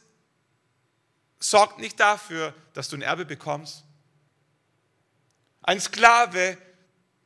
[1.39, 3.83] sorgt nicht dafür, dass du ein Erbe bekommst.
[5.61, 6.57] Ein Sklave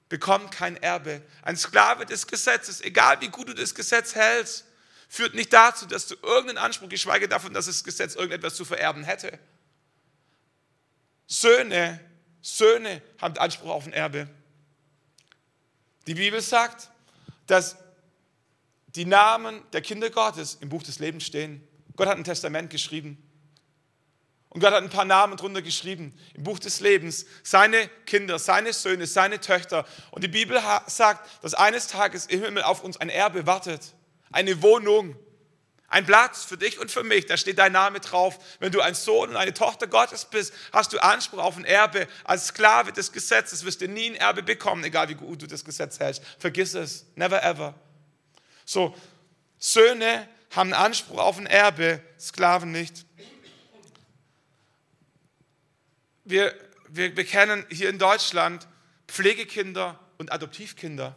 [0.10, 1.22] bekommt kein Erbe.
[1.44, 4.66] Ein Sklave des Gesetzes, egal wie gut du das Gesetz hältst,
[5.12, 9.04] führt nicht dazu, dass du irgendeinen Anspruch, geschweige davon, dass das Gesetz irgendetwas zu vererben
[9.04, 9.38] hätte.
[11.28, 12.00] Söhne,
[12.42, 14.30] Söhne haben Anspruch auf ein Erbe.
[16.08, 16.90] Die Bibel sagt,
[17.46, 17.76] dass
[18.96, 21.68] die Namen der Kinder Gottes im Buch des Lebens stehen.
[21.98, 23.22] Gott hat ein Testament geschrieben.
[24.48, 27.26] Und Gott hat ein paar Namen drunter geschrieben im Buch des Lebens.
[27.44, 29.86] Seine Kinder, seine Söhne, seine Töchter.
[30.12, 33.94] Und die Bibel sagt, dass eines Tages im Himmel auf uns ein Erbe wartet.
[34.32, 35.16] Eine Wohnung.
[35.88, 37.26] Ein Platz für dich und für mich.
[37.26, 38.40] Da steht dein Name drauf.
[38.60, 42.08] Wenn du ein Sohn und eine Tochter Gottes bist, hast du Anspruch auf ein Erbe.
[42.24, 45.66] Als Sklave des Gesetzes wirst du nie ein Erbe bekommen, egal wie gut du das
[45.66, 46.24] Gesetz hältst.
[46.40, 47.06] Vergiss es.
[47.16, 47.74] Never ever.
[48.64, 48.96] So,
[49.60, 53.06] Söhne haben Anspruch auf ein Erbe, Sklaven nicht.
[56.32, 56.56] wir,
[56.88, 58.68] wir, wir kennen hier in Deutschland
[59.08, 61.16] Pflegekinder und Adoptivkinder.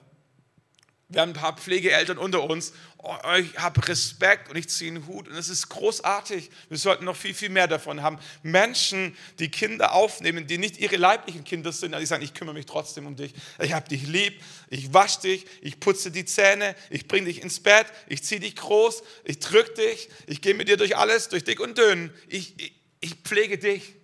[1.09, 2.73] Wir haben ein paar Pflegeeltern unter uns.
[2.99, 6.51] Oh, ich habe Respekt und ich ziehe einen Hut und es ist großartig.
[6.69, 8.19] Wir sollten noch viel, viel mehr davon haben.
[8.43, 12.55] Menschen, die Kinder aufnehmen, die nicht ihre leiblichen Kinder sind, aber die sagen, ich kümmere
[12.55, 13.35] mich trotzdem um dich.
[13.61, 17.61] Ich habe dich lieb, ich wasche dich, ich putze die Zähne, ich bringe dich ins
[17.61, 21.45] Bett, ich ziehe dich groß, ich drücke dich, ich gehe mit dir durch alles, durch
[21.45, 22.11] dick und dünn.
[22.29, 23.95] Ich, ich, ich pflege dich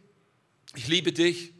[0.74, 1.52] ich liebe dich.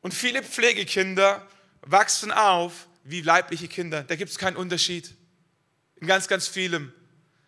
[0.00, 1.46] Und viele Pflegekinder
[1.82, 4.02] wachsen auf wie leibliche Kinder.
[4.04, 5.14] Da gibt es keinen Unterschied.
[5.96, 6.92] In ganz, ganz vielem.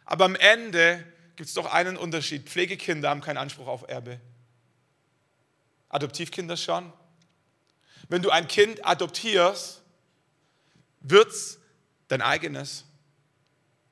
[0.04, 1.04] Aber am Ende
[1.36, 2.48] gibt es doch einen Unterschied.
[2.48, 4.20] Pflegekinder haben keinen Anspruch auf Erbe.
[5.88, 6.92] Adoptivkinder schon.
[8.08, 9.80] Wenn du ein Kind adoptierst,
[11.00, 11.58] wird es
[12.08, 12.84] dein eigenes.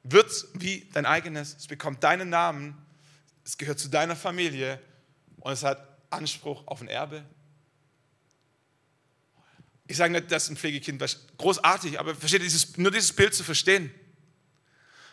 [0.02, 1.56] Wird es wie dein eigenes.
[1.56, 2.76] Es bekommt deinen Namen.
[3.44, 4.80] Es gehört zu deiner Familie
[5.38, 7.24] und es hat Anspruch auf ein Erbe.
[9.92, 13.44] Ich sage nicht, dass ein Pflegekind was großartig, aber versteht dieses, nur dieses Bild zu
[13.44, 13.92] verstehen.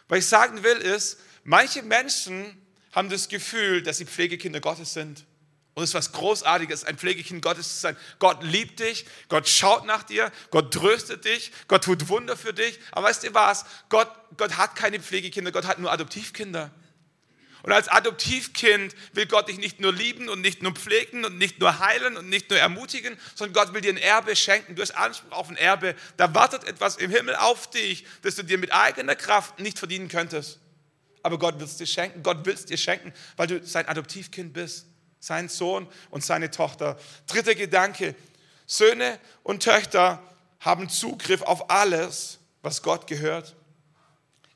[0.08, 2.58] Was ich sagen will ist, manche Menschen
[2.94, 5.26] haben das Gefühl, dass sie Pflegekinder Gottes sind.
[5.74, 7.98] Und es ist was Großartiges, ein Pflegekind Gottes zu sein.
[8.20, 12.80] Gott liebt dich, Gott schaut nach dir, Gott tröstet dich, Gott tut Wunder für dich.
[12.94, 13.66] Aber weißt du was?
[13.90, 16.72] Gott, Gott hat keine Pflegekinder, Gott hat nur Adoptivkinder.
[17.62, 21.60] Und als Adoptivkind will Gott dich nicht nur lieben und nicht nur pflegen und nicht
[21.60, 24.76] nur heilen und nicht nur ermutigen, sondern Gott will dir ein Erbe schenken.
[24.76, 25.96] Du hast Anspruch auf ein Erbe.
[26.16, 30.08] Da wartet etwas im Himmel auf dich, das du dir mit eigener Kraft nicht verdienen
[30.08, 30.60] könntest.
[31.22, 32.24] Aber Gott will es dir schenken.
[32.24, 34.86] Gott will es dir schenken, weil du sein Adoptivkind bist.
[35.20, 36.98] Sein Sohn und seine Tochter.
[37.28, 38.16] Dritter Gedanke.
[38.66, 40.24] Söhne und Töchter
[40.62, 43.56] haben Zugriff auf alles, was Gott gehört.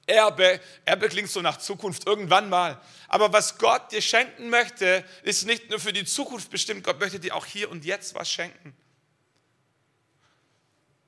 [0.06, 2.82] Erbe, Erbe klingt so nach Zukunft irgendwann mal.
[3.08, 7.20] Aber was Gott dir schenken möchte, ist nicht nur für die Zukunft bestimmt, Gott möchte
[7.20, 8.76] dir auch hier und jetzt was schenken.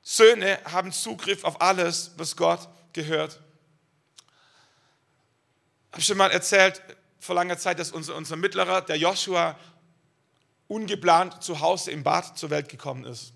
[0.02, 3.42] Söhne haben Zugriff auf alles, was Gott gehört.
[5.90, 6.82] Ich habe schon mal erzählt
[7.20, 9.58] vor langer Zeit, dass unser, unser Mittlerer, der Joshua,
[10.68, 13.34] ungeplant zu Hause im Bad zur Welt gekommen ist.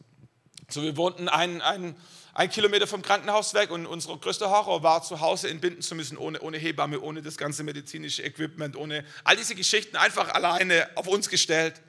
[0.69, 1.95] So, wir wohnten einen, einen
[2.39, 6.17] ein Kilometer vom Krankenhaus weg und unser größter Horror war, zu Hause entbinden zu müssen,
[6.17, 11.07] ohne, ohne Hebamme, ohne das ganze medizinische Equipment, ohne all diese Geschichten einfach alleine auf
[11.07, 11.81] uns gestellt.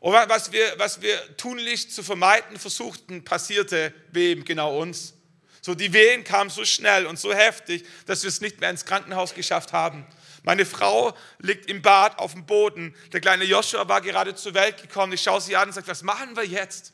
[0.00, 5.14] Und was wir, was wir tunlichst zu vermeiden versuchten, passierte wem genau uns.
[5.60, 8.84] So die Wehen kamen so schnell und so heftig, dass wir es nicht mehr ins
[8.84, 10.04] Krankenhaus geschafft haben.
[10.42, 12.92] Meine Frau liegt im Bad auf dem Boden.
[13.12, 15.12] Der kleine Joshua war gerade zur Welt gekommen.
[15.12, 16.92] Ich schaue sie an und sage, was machen wir jetzt?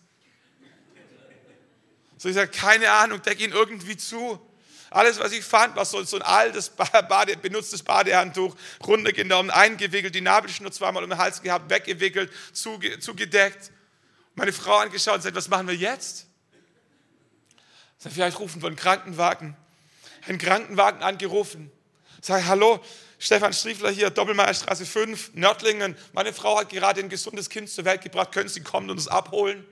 [2.19, 4.41] So, ich sage, keine Ahnung, deck ihn irgendwie zu.
[4.91, 8.55] Alles, was ich fand, war so, so ein altes, Bade, benutztes Badehandtuch,
[8.87, 13.73] runtergenommen, eingewickelt, die Nabelschnur zweimal um den Hals gehabt, weggewickelt, zuge, zugedeckt.
[14.35, 16.27] Meine Frau angeschaut und sagt, was machen wir jetzt?
[17.99, 19.57] Sage, vielleicht rufen wir einen Krankenwagen.
[20.27, 21.71] Einen Krankenwagen angerufen.
[22.23, 22.83] Sage, hallo,
[23.19, 25.97] Stefan Striefler hier, Doppelmeierstraße 5, Nördlingen.
[26.13, 28.33] Meine Frau hat gerade ein gesundes Kind zur Welt gebracht.
[28.33, 29.65] Können Sie kommen und uns abholen?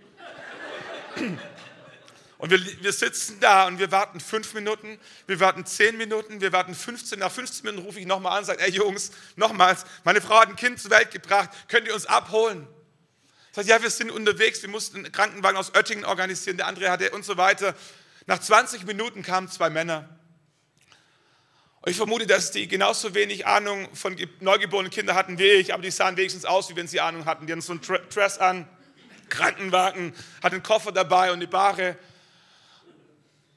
[2.45, 6.53] Und wir, wir sitzen da und wir warten fünf Minuten, wir warten zehn Minuten, wir
[6.53, 7.21] warten 15.
[7.21, 10.51] Nach 15 Minuten rufe ich nochmal an und sage, ey Jungs, nochmals, meine Frau hat
[10.51, 12.67] ein Kind zur Welt gebracht, könnt ihr uns abholen?
[13.53, 17.13] Sage, ja, wir sind unterwegs, wir mussten einen Krankenwagen aus Oettingen organisieren, der andere hatte
[17.13, 17.75] und so weiter.
[18.27, 20.07] Nach 20 Minuten kamen zwei Männer.
[21.81, 25.83] Und ich vermute, dass die genauso wenig Ahnung von neugeborenen Kindern hatten wie ich, aber
[25.83, 27.47] die sahen wenigstens aus, wie wenn sie Ahnung hatten.
[27.47, 27.81] Die hatten so einen
[28.11, 28.69] Dress an,
[29.31, 31.97] Krankenwagen, hatten einen Koffer dabei und eine Bahre.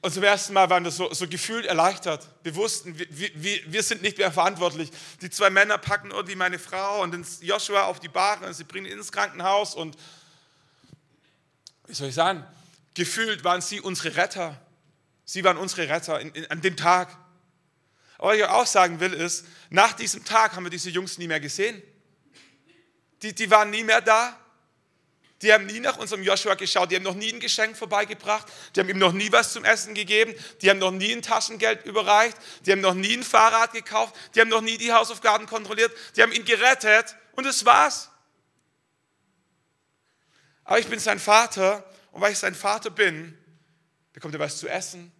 [0.00, 2.28] Und zum ersten Mal waren wir so, so gefühlt erleichtert.
[2.44, 4.90] Wir wussten, wir, wir, wir, sind nicht mehr verantwortlich.
[5.22, 8.86] Die zwei Männer packen irgendwie meine Frau und Joshua auf die Bahre und sie bringen
[8.86, 9.74] ihn ins Krankenhaus.
[9.74, 9.96] Und
[11.88, 12.46] wie soll ich sagen,
[12.94, 14.60] gefühlt waren sie unsere Retter.
[15.24, 17.16] Sie waren unsere Retter in, in, an dem Tag.
[18.18, 21.26] Aber was ich auch sagen will, ist, nach diesem Tag haben wir diese Jungs nie
[21.26, 21.82] mehr gesehen.
[23.22, 24.38] Die, die waren nie mehr da.
[25.42, 28.80] Die haben nie nach unserem Joshua geschaut, die haben noch nie ein Geschenk vorbeigebracht, die
[28.80, 32.36] haben ihm noch nie was zum Essen gegeben, die haben noch nie ein Taschengeld überreicht,
[32.66, 36.22] die haben noch nie ein Fahrrad gekauft, die haben noch nie die Hausaufgaben kontrolliert, die
[36.22, 37.14] haben ihn gerettet.
[37.32, 38.10] Und das war's.
[40.64, 41.84] Aber ich bin sein Vater.
[42.12, 43.38] Und weil ich sein Vater bin,
[44.12, 45.12] bekommt er was zu essen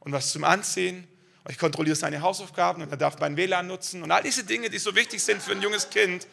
[0.00, 1.08] und was zum Anziehen.
[1.44, 4.70] Und ich kontrolliere seine Hausaufgaben und er darf mein WLAN nutzen und all diese Dinge,
[4.70, 6.26] die so wichtig sind für ein junges Kind.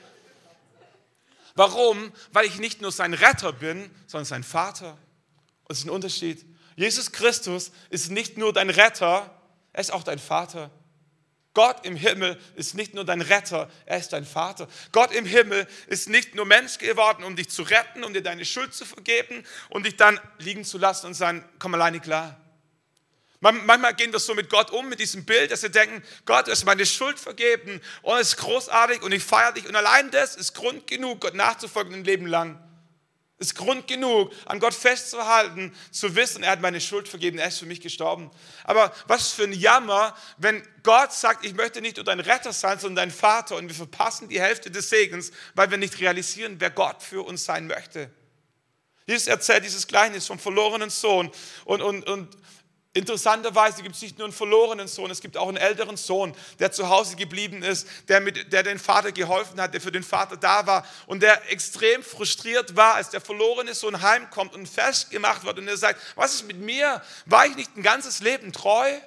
[1.59, 2.13] Warum?
[2.31, 4.91] Weil ich nicht nur sein Retter bin, sondern sein Vater.
[4.93, 6.45] Und das ist ein Unterschied.
[6.77, 9.29] Jesus Christus ist nicht nur dein Retter,
[9.73, 10.71] er ist auch dein Vater.
[11.53, 14.69] Gott im Himmel ist nicht nur dein Retter, er ist dein Vater.
[14.93, 18.45] Gott im Himmel ist nicht nur Mensch geworden, um dich zu retten, um dir deine
[18.45, 22.39] Schuld zu vergeben und dich dann liegen zu lassen und sagen, komm alleine klar.
[23.41, 26.52] Manchmal gehen wir so mit Gott um, mit diesem Bild, dass wir denken, Gott, du
[26.52, 29.65] hast meine Schuld vergeben und es ist großartig und ich feiere dich.
[29.65, 32.62] Und allein das ist Grund genug, Gott nachzufolgen ein Leben lang.
[33.38, 37.60] Ist Grund genug, an Gott festzuhalten, zu wissen, er hat meine Schuld vergeben, er ist
[37.60, 38.30] für mich gestorben.
[38.65, 42.78] Aber was für ein Jammer, wenn Gott sagt, ich möchte nicht nur dein Retter sein,
[42.78, 46.71] sondern dein Vater und wir verpassen die Hälfte des Segens, weil wir nicht realisieren, wer
[46.71, 48.12] Gott für uns sein möchte.
[49.10, 51.32] Jesus erzählt dieses Gleichnis vom verlorenen Sohn
[51.63, 52.38] und, und, und
[52.93, 56.71] Interessanterweise gibt es nicht nur einen verlorenen Sohn, es gibt auch einen älteren Sohn, der
[56.71, 60.38] zu Hause geblieben ist, der, mit, der den Vater geholfen hat, der für den Vater
[60.38, 65.60] da war und der extrem frustriert war, als der verlorene Sohn heimkommt und festgemacht wird
[65.60, 67.04] und er sagt, was ist mit mir?
[67.28, 68.99] War ich nicht ein ganzes Leben treu?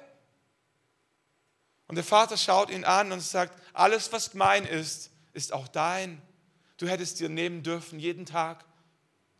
[1.87, 6.21] Und der Vater schaut ihn an und sagt, alles, was mein ist, ist auch dein.
[6.77, 8.63] Du hättest dir nehmen dürfen, jeden Tag.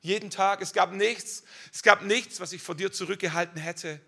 [0.01, 0.61] Jeden Tag.
[0.61, 4.01] Es gab nichts, es gab nichts, was ich vor dir zurückgehalten hätte.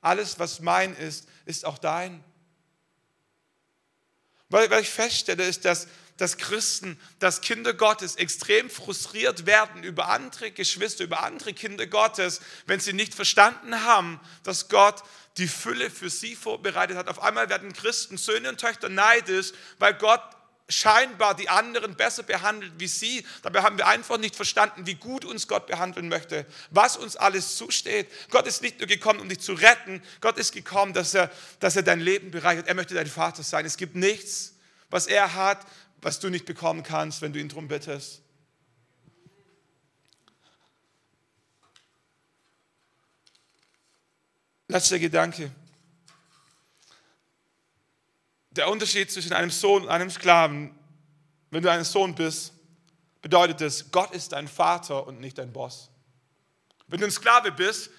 [0.00, 2.24] Alles, was mein ist, ist auch dein.
[4.48, 5.86] Weil ich feststelle, ist, dass,
[6.16, 12.40] dass Christen, dass Kinder Gottes extrem frustriert werden über andere Geschwister, über andere Kinder Gottes,
[12.66, 15.02] wenn sie nicht verstanden haben, dass Gott
[15.36, 17.08] die Fülle für sie vorbereitet hat.
[17.08, 20.22] Auf einmal werden Christen, Söhne und Töchter neidisch, weil Gott
[20.70, 23.26] scheinbar die anderen besser behandelt wie sie.
[23.42, 27.56] Dabei haben wir einfach nicht verstanden, wie gut uns Gott behandeln möchte, was uns alles
[27.56, 28.08] zusteht.
[28.30, 31.76] Gott ist nicht nur gekommen, um dich zu retten, Gott ist gekommen, dass er, dass
[31.76, 32.68] er dein Leben bereichert.
[32.68, 33.66] Er möchte dein Vater sein.
[33.66, 34.54] Es gibt nichts,
[34.88, 35.66] was er hat,
[36.02, 38.22] was du nicht bekommen kannst, wenn du ihn darum bittest.
[44.68, 45.50] Letzter Gedanke.
[48.50, 50.74] Der Unterschied zwischen einem Sohn und einem Sklaven,
[51.50, 52.52] wenn du ein Sohn bist,
[53.22, 55.90] bedeutet es, Gott ist dein Vater und nicht dein Boss.
[56.88, 57.90] Wenn du ein Sklave bist,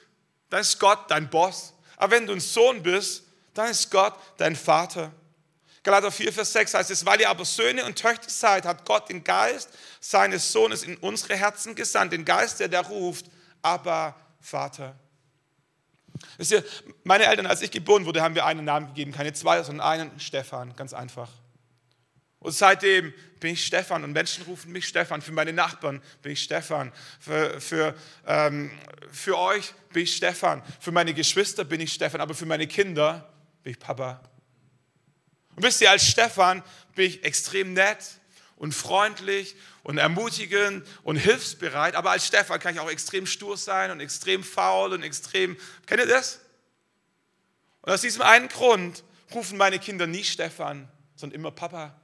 [0.50, 1.74] dann ist Gott dein Boss.
[1.98, 5.12] Aber wenn du ein Sohn bist, dann ist Gott dein Vater.
[5.84, 9.10] Galater 4, Vers 6 heißt es, weil ihr aber Söhne und Töchter seid, hat Gott
[9.10, 13.26] den Geist seines Sohnes in unsere Herzen gesandt, den Geist, der da ruft,
[13.62, 14.96] aber Vater.
[16.38, 16.64] Wisst ihr,
[17.04, 20.20] meine Eltern, als ich geboren wurde, haben wir einen Namen gegeben, keine zwei, sondern einen,
[20.20, 21.30] Stefan, ganz einfach.
[22.42, 25.22] Und seitdem bin ich Stefan und Menschen rufen mich Stefan.
[25.22, 26.92] Für meine Nachbarn bin ich Stefan.
[27.20, 27.96] Für, für,
[28.26, 28.72] ähm,
[29.12, 30.64] für euch bin ich Stefan.
[30.80, 32.20] Für meine Geschwister bin ich Stefan.
[32.20, 34.22] Aber für meine Kinder bin ich Papa.
[35.56, 36.64] Und wisst ihr, als Stefan
[36.96, 38.20] bin ich extrem nett
[38.56, 43.92] und freundlich und ermutigend und hilfsbereit, aber als Stefan kann ich auch extrem stur sein
[43.92, 46.40] und extrem faul und extrem, kennt ihr das?
[47.82, 49.04] Und aus diesem einen Grund
[49.34, 52.00] rufen meine Kinder nie Stefan, sondern immer Papa.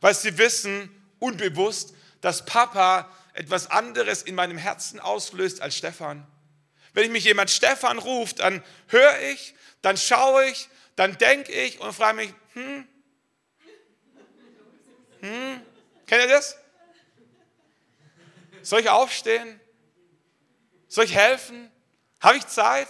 [0.00, 6.26] Weil sie wissen, unbewusst, dass Papa etwas anderes in meinem Herzen auslöst als Stefan.
[6.92, 11.80] Wenn ich mich jemand Stefan ruft, dann höre ich, dann schaue ich, dann denke ich
[11.80, 12.86] und frage mich, hm,
[15.20, 15.60] hm,
[16.06, 16.56] kennt ihr das?
[18.64, 19.60] Soll ich aufstehen?
[20.88, 21.70] Soll ich helfen?
[22.20, 22.88] Habe ich Zeit?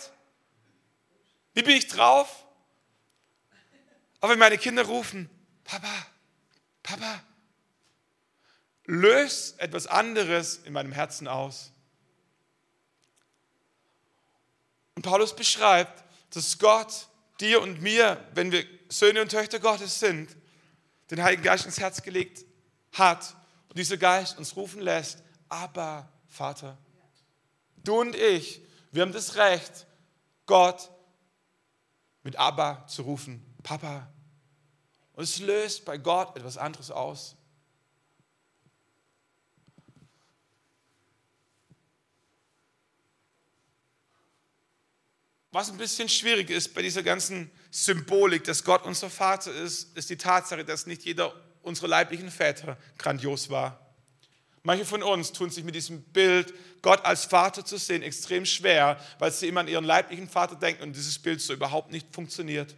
[1.52, 2.46] Wie bin ich drauf?
[4.20, 5.28] Aber wenn meine Kinder rufen,
[5.64, 6.06] Papa,
[6.82, 7.22] Papa,
[8.84, 11.72] löst etwas anderes in meinem Herzen aus.
[14.94, 17.08] Und Paulus beschreibt, dass Gott
[17.40, 20.36] dir und mir, wenn wir Söhne und Töchter Gottes sind,
[21.10, 22.44] den Heiligen Geist ins Herz gelegt
[22.92, 23.34] hat
[23.68, 25.23] und dieser Geist uns rufen lässt,
[25.54, 26.76] aber Vater.
[27.76, 29.86] Du und ich, wir haben das Recht,
[30.46, 30.90] Gott
[32.24, 34.12] mit Abba zu rufen, Papa.
[35.12, 37.36] Und es löst bei Gott etwas anderes aus.
[45.52, 50.10] Was ein bisschen schwierig ist bei dieser ganzen Symbolik, dass Gott unser Vater ist, ist
[50.10, 51.32] die Tatsache, dass nicht jeder
[51.62, 53.83] unserer leiblichen Väter grandios war.
[54.66, 58.98] Manche von uns tun sich mit diesem Bild, Gott als Vater zu sehen, extrem schwer,
[59.18, 62.74] weil sie immer an ihren leiblichen Vater denken und dieses Bild so überhaupt nicht funktioniert.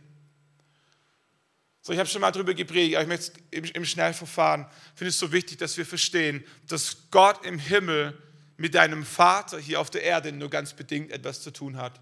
[1.82, 4.66] So, ich habe schon mal darüber gepredigt, aber ich möchte im, im Schnellverfahren,
[4.96, 8.20] finde es so wichtig, dass wir verstehen, dass Gott im Himmel
[8.56, 12.00] mit deinem Vater hier auf der Erde nur ganz bedingt etwas zu tun hat.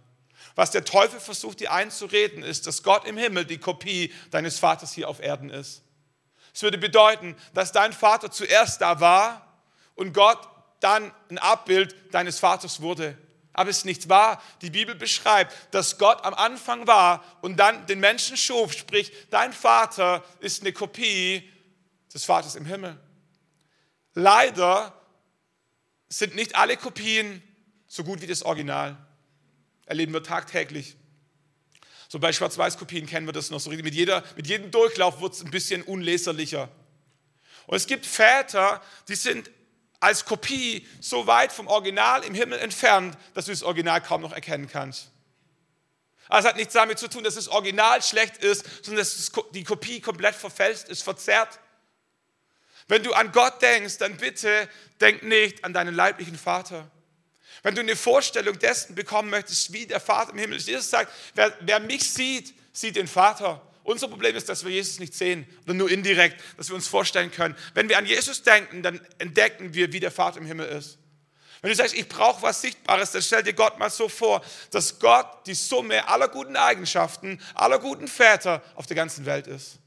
[0.55, 4.95] Was der Teufel versucht, dir einzureden, ist, dass Gott im Himmel die Kopie deines Vaters
[4.95, 5.83] hier auf Erden ist.
[6.55, 9.44] Es würde bedeuten, dass dein Vater zuerst da war
[9.95, 10.49] und Gott
[10.81, 13.17] dann ein Abbild deines Vaters wurde.
[13.53, 14.43] Aber es ist nicht wahr.
[14.63, 19.53] Die Bibel beschreibt, dass Gott am Anfang war und dann den Menschen schuf, sprich, dein
[19.53, 21.49] Vater ist eine Kopie
[22.13, 22.99] des Vaters im Himmel.
[24.15, 24.93] Leider
[26.09, 27.43] sind nicht alle Kopien
[27.87, 28.97] so gut wie das Original.
[29.87, 30.97] Erleben wir tagtäglich.
[32.09, 33.71] So bei Schwarz-Weiß-Kopien kennen wir das noch so.
[33.71, 36.69] Mit, jeder, mit jedem Durchlauf wird es ein bisschen unleserlicher.
[37.67, 39.51] Und es gibt Väter, die sind
[40.05, 44.33] als Kopie so weit vom Original im Himmel entfernt, dass du das Original kaum noch
[44.33, 45.11] erkennen kannst.
[46.29, 49.65] Aber es hat nichts damit zu tun, dass das Original schlecht ist, sondern dass die
[49.65, 51.59] Kopie komplett verfälscht ist, verzerrt.
[52.89, 54.69] Wenn du an Gott denkst, dann bitte
[55.01, 56.91] denk nicht an deinen leiblichen Vater.
[57.63, 61.11] Wenn du eine Vorstellung dessen bekommen möchtest, wie der Vater im Himmel ist, Jesus sagt,
[61.35, 63.63] wer, wer mich sieht, sieht den Vater.
[63.85, 67.31] Unser Problem ist, dass wir Jesus nicht sehen oder nur indirekt, dass wir uns vorstellen
[67.31, 67.55] können.
[67.75, 70.99] Wenn wir an Jesus denken, dann entdecken wir, wie der Vater im Himmel ist.
[71.61, 74.99] Wenn du sagst, ich brauche was Sichtbares, dann stell dir Gott mal so vor, dass
[74.99, 79.79] Gott die Summe aller guten Eigenschaften, aller guten Väter auf der ganzen Welt ist.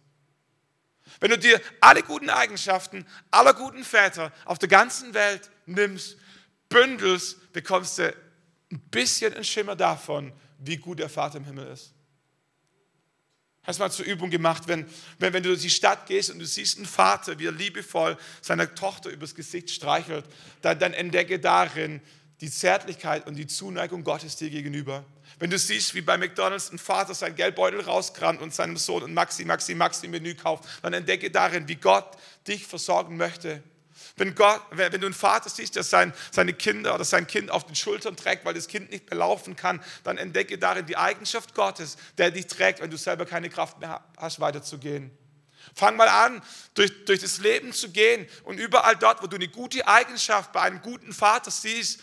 [1.20, 6.18] Wenn du dir alle guten Eigenschaften aller guten Väter auf der ganzen Welt nimmst
[6.70, 8.14] bündelst, bekommst du
[8.72, 11.94] ein bisschen einen Schimmer davon, wie gut der Vater im Himmel ist.
[13.68, 14.86] Hast mal zur Übung gemacht, wenn,
[15.20, 18.18] wenn, wenn du durch die Stadt gehst und du siehst einen Vater, wie er liebevoll
[18.42, 20.24] seiner Tochter übers Gesicht streichelt,
[20.62, 22.00] dann, dann entdecke darin
[22.40, 25.04] die Zärtlichkeit und die Zuneigung Gottes dir gegenüber.
[25.38, 29.14] Wenn du siehst, wie bei McDonalds ein Vater sein Geldbeutel rauskramt und seinem Sohn ein
[29.14, 33.62] Maxi, Maxi, Maxi Menü kauft, dann entdecke darin, wie Gott dich versorgen möchte.
[34.18, 37.66] Wenn, Gott, wenn du einen Vater siehst, der sein, seine Kinder oder sein Kind auf
[37.66, 41.54] den Schultern trägt, weil das Kind nicht mehr laufen kann, dann entdecke darin die Eigenschaft
[41.54, 45.12] Gottes, der dich trägt, wenn du selber keine Kraft mehr hast, weiterzugehen.
[45.76, 46.42] Fang mal an,
[46.74, 50.62] durch, durch das Leben zu gehen und überall dort, wo du eine gute Eigenschaft bei
[50.62, 52.02] einem guten Vater siehst,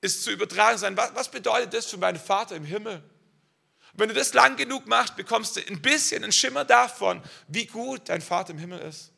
[0.00, 0.96] ist zu übertragen sein.
[0.96, 3.02] Was, was bedeutet das für meinen Vater im Himmel?
[3.94, 8.08] wenn du das lang genug machst, bekommst du ein bisschen einen Schimmer davon, wie gut
[8.08, 9.11] dein Vater im Himmel ist.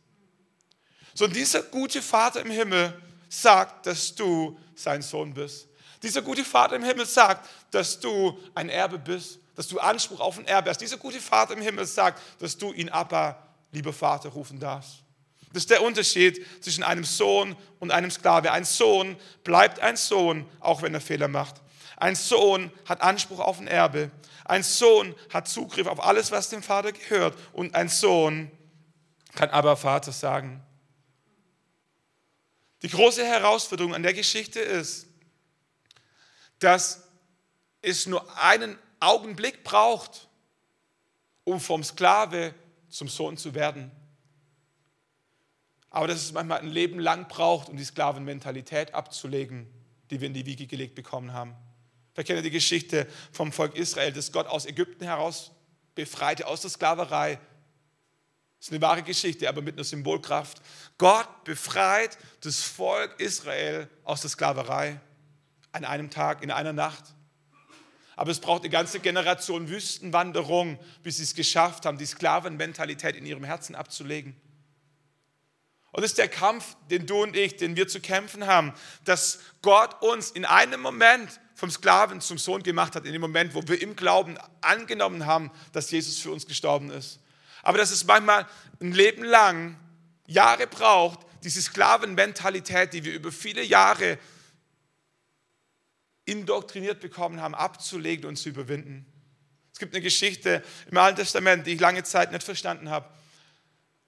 [1.14, 2.92] So, dieser gute Vater im Himmel
[3.28, 5.68] sagt, dass du sein Sohn bist.
[6.02, 10.38] Dieser gute Vater im Himmel sagt, dass du ein Erbe bist, dass du Anspruch auf
[10.38, 10.80] ein Erbe hast.
[10.80, 13.40] Dieser gute Vater im Himmel sagt, dass du ihn Abba,
[13.72, 15.04] lieber Vater, rufen darfst.
[15.52, 18.50] Das ist der Unterschied zwischen einem Sohn und einem Sklave.
[18.50, 21.62] Ein Sohn bleibt ein Sohn, auch wenn er Fehler macht.
[21.96, 24.10] Ein Sohn hat Anspruch auf ein Erbe.
[24.44, 27.38] Ein Sohn hat Zugriff auf alles, was dem Vater gehört.
[27.52, 28.50] Und ein Sohn
[29.36, 30.60] kann aber Vater sagen.
[32.84, 35.06] Die große Herausforderung an der Geschichte ist,
[36.58, 37.02] dass
[37.80, 40.28] es nur einen Augenblick braucht,
[41.44, 42.54] um vom Sklave
[42.90, 43.90] zum Sohn zu werden.
[45.88, 49.66] Aber dass es manchmal ein Leben lang braucht, um die Sklavenmentalität abzulegen,
[50.10, 51.56] die wir in die Wiege gelegt bekommen haben.
[52.14, 55.52] Wir kennen die Geschichte vom Volk Israel, das Gott aus Ägypten heraus
[55.94, 57.38] befreite, aus der Sklaverei.
[58.64, 60.62] Das ist eine wahre Geschichte, aber mit einer Symbolkraft.
[60.96, 64.98] Gott befreit das Volk Israel aus der Sklaverei
[65.72, 67.04] an einem Tag, in einer Nacht.
[68.16, 73.26] Aber es braucht eine ganze Generation Wüstenwanderung, bis sie es geschafft haben, die Sklavenmentalität in
[73.26, 74.34] ihrem Herzen abzulegen.
[75.92, 78.72] Und das ist der Kampf, den du und ich, den wir zu kämpfen haben,
[79.04, 83.54] dass Gott uns in einem Moment vom Sklaven zum Sohn gemacht hat, in dem Moment,
[83.54, 87.20] wo wir im Glauben angenommen haben, dass Jesus für uns gestorben ist.
[87.64, 88.46] Aber dass es manchmal
[88.80, 89.76] ein Leben lang,
[90.26, 94.18] Jahre braucht, diese Sklavenmentalität, die wir über viele Jahre
[96.26, 99.06] indoktriniert bekommen haben, abzulegen und zu überwinden.
[99.72, 103.08] Es gibt eine Geschichte im Alten Testament, die ich lange Zeit nicht verstanden habe,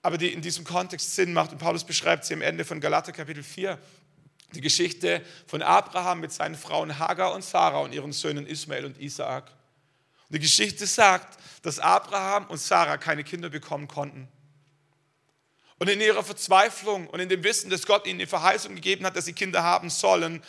[0.01, 1.51] aber die in diesem Kontext Sinn macht.
[1.51, 3.77] Und Paulus beschreibt sie am Ende von Galater Kapitel 4.
[4.53, 8.97] Die Geschichte von Abraham mit seinen Frauen Hagar und Sarah und ihren Söhnen Ismael und
[8.99, 9.51] Isaak.
[10.29, 14.27] Und die Geschichte sagt, dass Abraham und Sarah keine Kinder bekommen konnten.
[15.79, 19.15] Und in ihrer Verzweiflung und in dem Wissen, dass Gott ihnen die Verheißung gegeben hat,
[19.15, 20.43] dass sie Kinder haben sollen,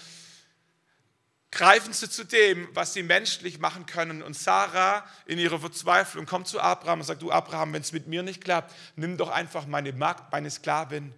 [1.50, 4.22] greifen sie zu dem, was sie menschlich machen können.
[4.22, 8.06] Und Sarah in ihrer Verzweiflung kommt zu Abraham und sagt, du Abraham, wenn es mit
[8.06, 11.14] mir nicht klappt, nimm doch einfach meine Magd, meine Sklavin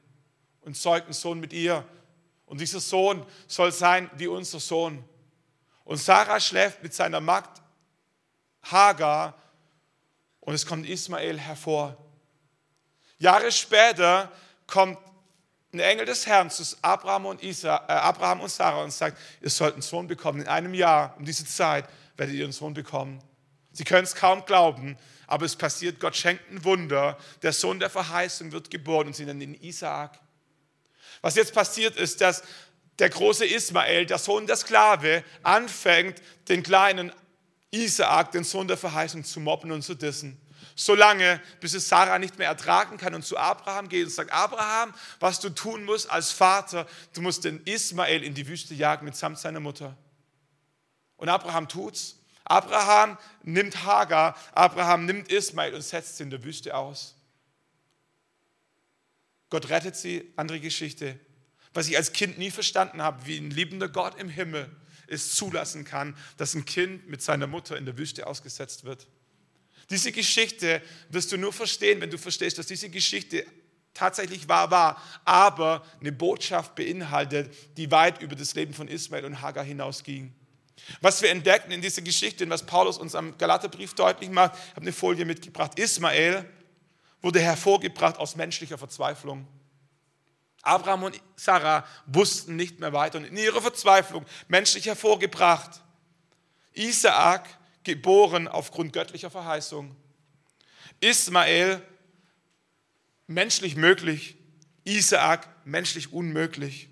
[0.63, 1.85] und zeug einen Sohn mit ihr.
[2.47, 5.05] Und dieser Sohn soll sein wie unser Sohn.
[5.85, 7.63] Und Sarah schläft mit seiner Magd
[8.63, 9.35] Hagar
[10.41, 11.97] und es kommt Ismael hervor.
[13.19, 14.31] Jahre später
[14.67, 14.99] kommt
[15.73, 19.51] ein Engel des Herrn zu Abraham und, Isa, äh, Abraham und Sarah und sagt, ihr
[19.51, 20.41] sollt einen Sohn bekommen.
[20.41, 21.85] In einem Jahr, um diese Zeit,
[22.17, 23.23] werdet ihr einen Sohn bekommen.
[23.73, 26.01] Sie können es kaum glauben, aber es passiert.
[26.01, 27.17] Gott schenkt ein Wunder.
[27.43, 30.19] Der Sohn der Verheißung wird geboren und sie nennen ihn Isaak.
[31.21, 32.43] Was jetzt passiert ist, dass
[32.99, 37.13] der große Ismael, der Sohn der Sklave, anfängt, den kleinen
[37.71, 40.41] Isaak, den Sohn der Verheißung, zu mobben und zu dissen
[40.81, 44.33] so lange, bis es Sarah nicht mehr ertragen kann und zu Abraham geht und sagt,
[44.33, 49.05] Abraham, was du tun musst als Vater, du musst den Ismael in die Wüste jagen
[49.05, 49.97] mitsamt seiner Mutter.
[51.17, 52.17] Und Abraham tut's.
[52.45, 57.15] Abraham nimmt Hagar, Abraham nimmt Ismael und setzt sie in der Wüste aus.
[59.51, 61.19] Gott rettet sie, andere Geschichte.
[61.75, 64.69] Was ich als Kind nie verstanden habe, wie ein liebender Gott im Himmel
[65.11, 69.07] es zulassen kann, dass ein Kind mit seiner Mutter in der Wüste ausgesetzt wird.
[69.91, 73.45] Diese Geschichte wirst du nur verstehen, wenn du verstehst, dass diese Geschichte
[73.93, 79.43] tatsächlich wahr war, aber eine Botschaft beinhaltet, die weit über das Leben von Ismael und
[79.43, 80.33] Hagar hinausging.
[81.01, 84.71] Was wir entdecken in dieser Geschichte und was Paulus uns am Galaterbrief deutlich macht, ich
[84.71, 85.79] habe eine Folie mitgebracht.
[85.79, 86.45] Ismael
[87.21, 89.47] wurde hervorgebracht aus menschlicher Verzweiflung.
[90.63, 95.81] Abraham und Sarah wussten nicht mehr weiter und in ihrer Verzweiflung menschlich hervorgebracht.
[96.75, 97.49] Isaak
[97.83, 99.97] geboren aufgrund göttlicher Verheißung.
[101.01, 101.83] Ismael,
[103.27, 104.37] menschlich möglich.
[104.85, 106.89] Isaak, menschlich unmöglich.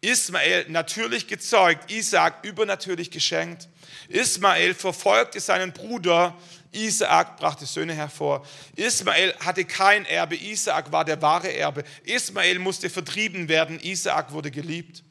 [0.00, 3.68] Ismael natürlich gezeugt, Isaak übernatürlich geschenkt.
[4.08, 6.36] Ismael verfolgte seinen Bruder,
[6.72, 8.46] Isaak brachte Söhne hervor.
[8.76, 11.84] Ismael hatte kein Erbe, Isaak war der wahre Erbe.
[12.04, 15.02] Ismael musste vertrieben werden, Isaak wurde geliebt.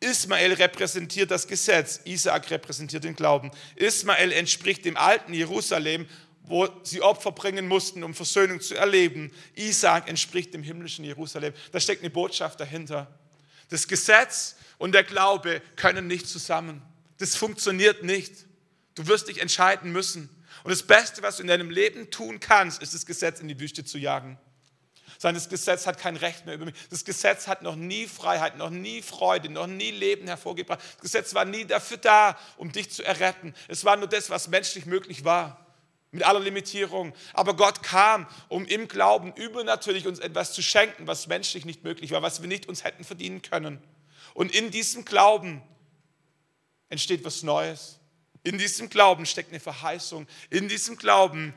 [0.00, 3.50] Ismael repräsentiert das Gesetz, Isaak repräsentiert den Glauben.
[3.76, 6.06] Ismael entspricht dem alten Jerusalem,
[6.42, 9.30] wo sie Opfer bringen mussten, um Versöhnung zu erleben.
[9.54, 11.52] Isaak entspricht dem himmlischen Jerusalem.
[11.70, 13.06] Da steckt eine Botschaft dahinter.
[13.68, 16.82] Das Gesetz und der Glaube können nicht zusammen.
[17.20, 18.32] Das funktioniert nicht.
[18.96, 20.28] Du wirst dich entscheiden müssen.
[20.64, 23.60] Und das Beste, was du in deinem Leben tun kannst, ist das Gesetz in die
[23.60, 24.38] Wüste zu jagen
[25.20, 26.74] das Gesetz hat kein Recht mehr über mich.
[26.88, 30.80] Das Gesetz hat noch nie Freiheit, noch nie Freude, noch nie Leben hervorgebracht.
[30.80, 33.54] Das Gesetz war nie dafür da, um dich zu erretten.
[33.68, 35.66] Es war nur das, was menschlich möglich war
[36.10, 37.12] mit aller Limitierung.
[37.34, 42.10] Aber Gott kam, um im Glauben übernatürlich uns etwas zu schenken, was menschlich nicht möglich
[42.12, 43.82] war, was wir nicht uns hätten verdienen können.
[44.32, 45.62] Und in diesem Glauben
[46.90, 47.98] entsteht was Neues.
[48.42, 50.26] In diesem Glauben steckt eine Verheißung.
[50.50, 51.54] In diesem Glauben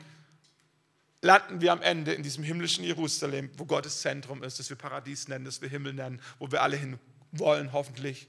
[1.20, 5.28] landen wir am Ende in diesem himmlischen Jerusalem, wo Gottes Zentrum ist, das wir Paradies
[5.28, 6.98] nennen, das wir Himmel nennen, wo wir alle hin
[7.32, 8.28] wollen, hoffentlich.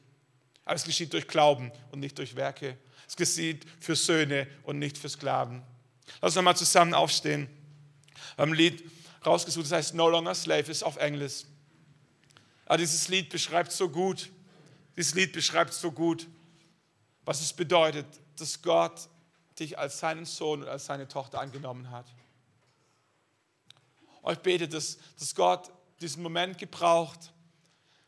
[0.64, 2.78] Aber es geschieht durch Glauben und nicht durch Werke.
[3.08, 5.62] Es geschieht für Söhne und nicht für Sklaven.
[6.22, 7.48] Lass uns nochmal zusammen aufstehen.
[8.36, 8.84] Wir haben ein Lied
[9.26, 11.44] rausgesucht, das heißt No Longer Slave, ist auf Englisch.
[12.66, 14.30] Aber dieses Lied beschreibt so gut,
[14.98, 16.28] dieses Lied beschreibt so gut,
[17.26, 18.06] was es bedeutet,
[18.38, 19.10] dass Gott
[19.60, 22.06] dich als seinen Sohn und als seine Tochter angenommen hat.
[24.22, 25.72] Und ich bete, dass, dass Gott
[26.02, 27.32] diesen Moment gebraucht,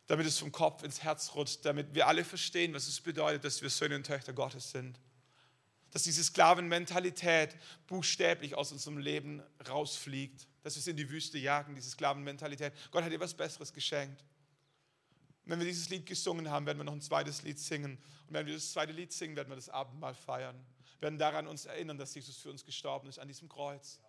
[0.08, 3.62] damit es vom Kopf ins Herz rutscht, damit wir alle verstehen, was es bedeutet, dass
[3.62, 5.00] wir Söhne und Töchter Gottes sind.
[5.92, 7.56] Dass diese Sklavenmentalität
[7.88, 12.74] buchstäblich aus unserem Leben rausfliegt, dass wir es in die Wüste jagen, diese Sklavenmentalität.
[12.92, 14.24] Gott hat dir was Besseres geschenkt.
[15.48, 17.98] Und wenn wir dieses Lied gesungen haben, werden wir noch ein zweites Lied singen.
[18.28, 20.62] Und wenn wir das zweite Lied singen, werden wir das Abendmahl feiern.
[20.96, 24.02] Wir werden daran uns erinnern, dass Jesus für uns gestorben ist an diesem Kreuz.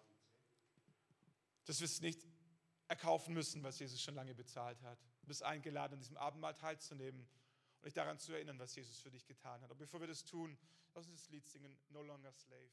[1.65, 2.27] Dass wir es nicht
[2.89, 4.99] erkaufen müssen, was Jesus schon lange bezahlt hat.
[5.21, 9.13] Du bist eingeladen, an diesem Abendmahl teilzunehmen und dich daran zu erinnern, was Jesus für
[9.13, 9.71] dich getan hat.
[9.71, 10.59] Aber bevor wir das tun,
[10.93, 12.69] lass uns das Lied singen, No Longer Slave.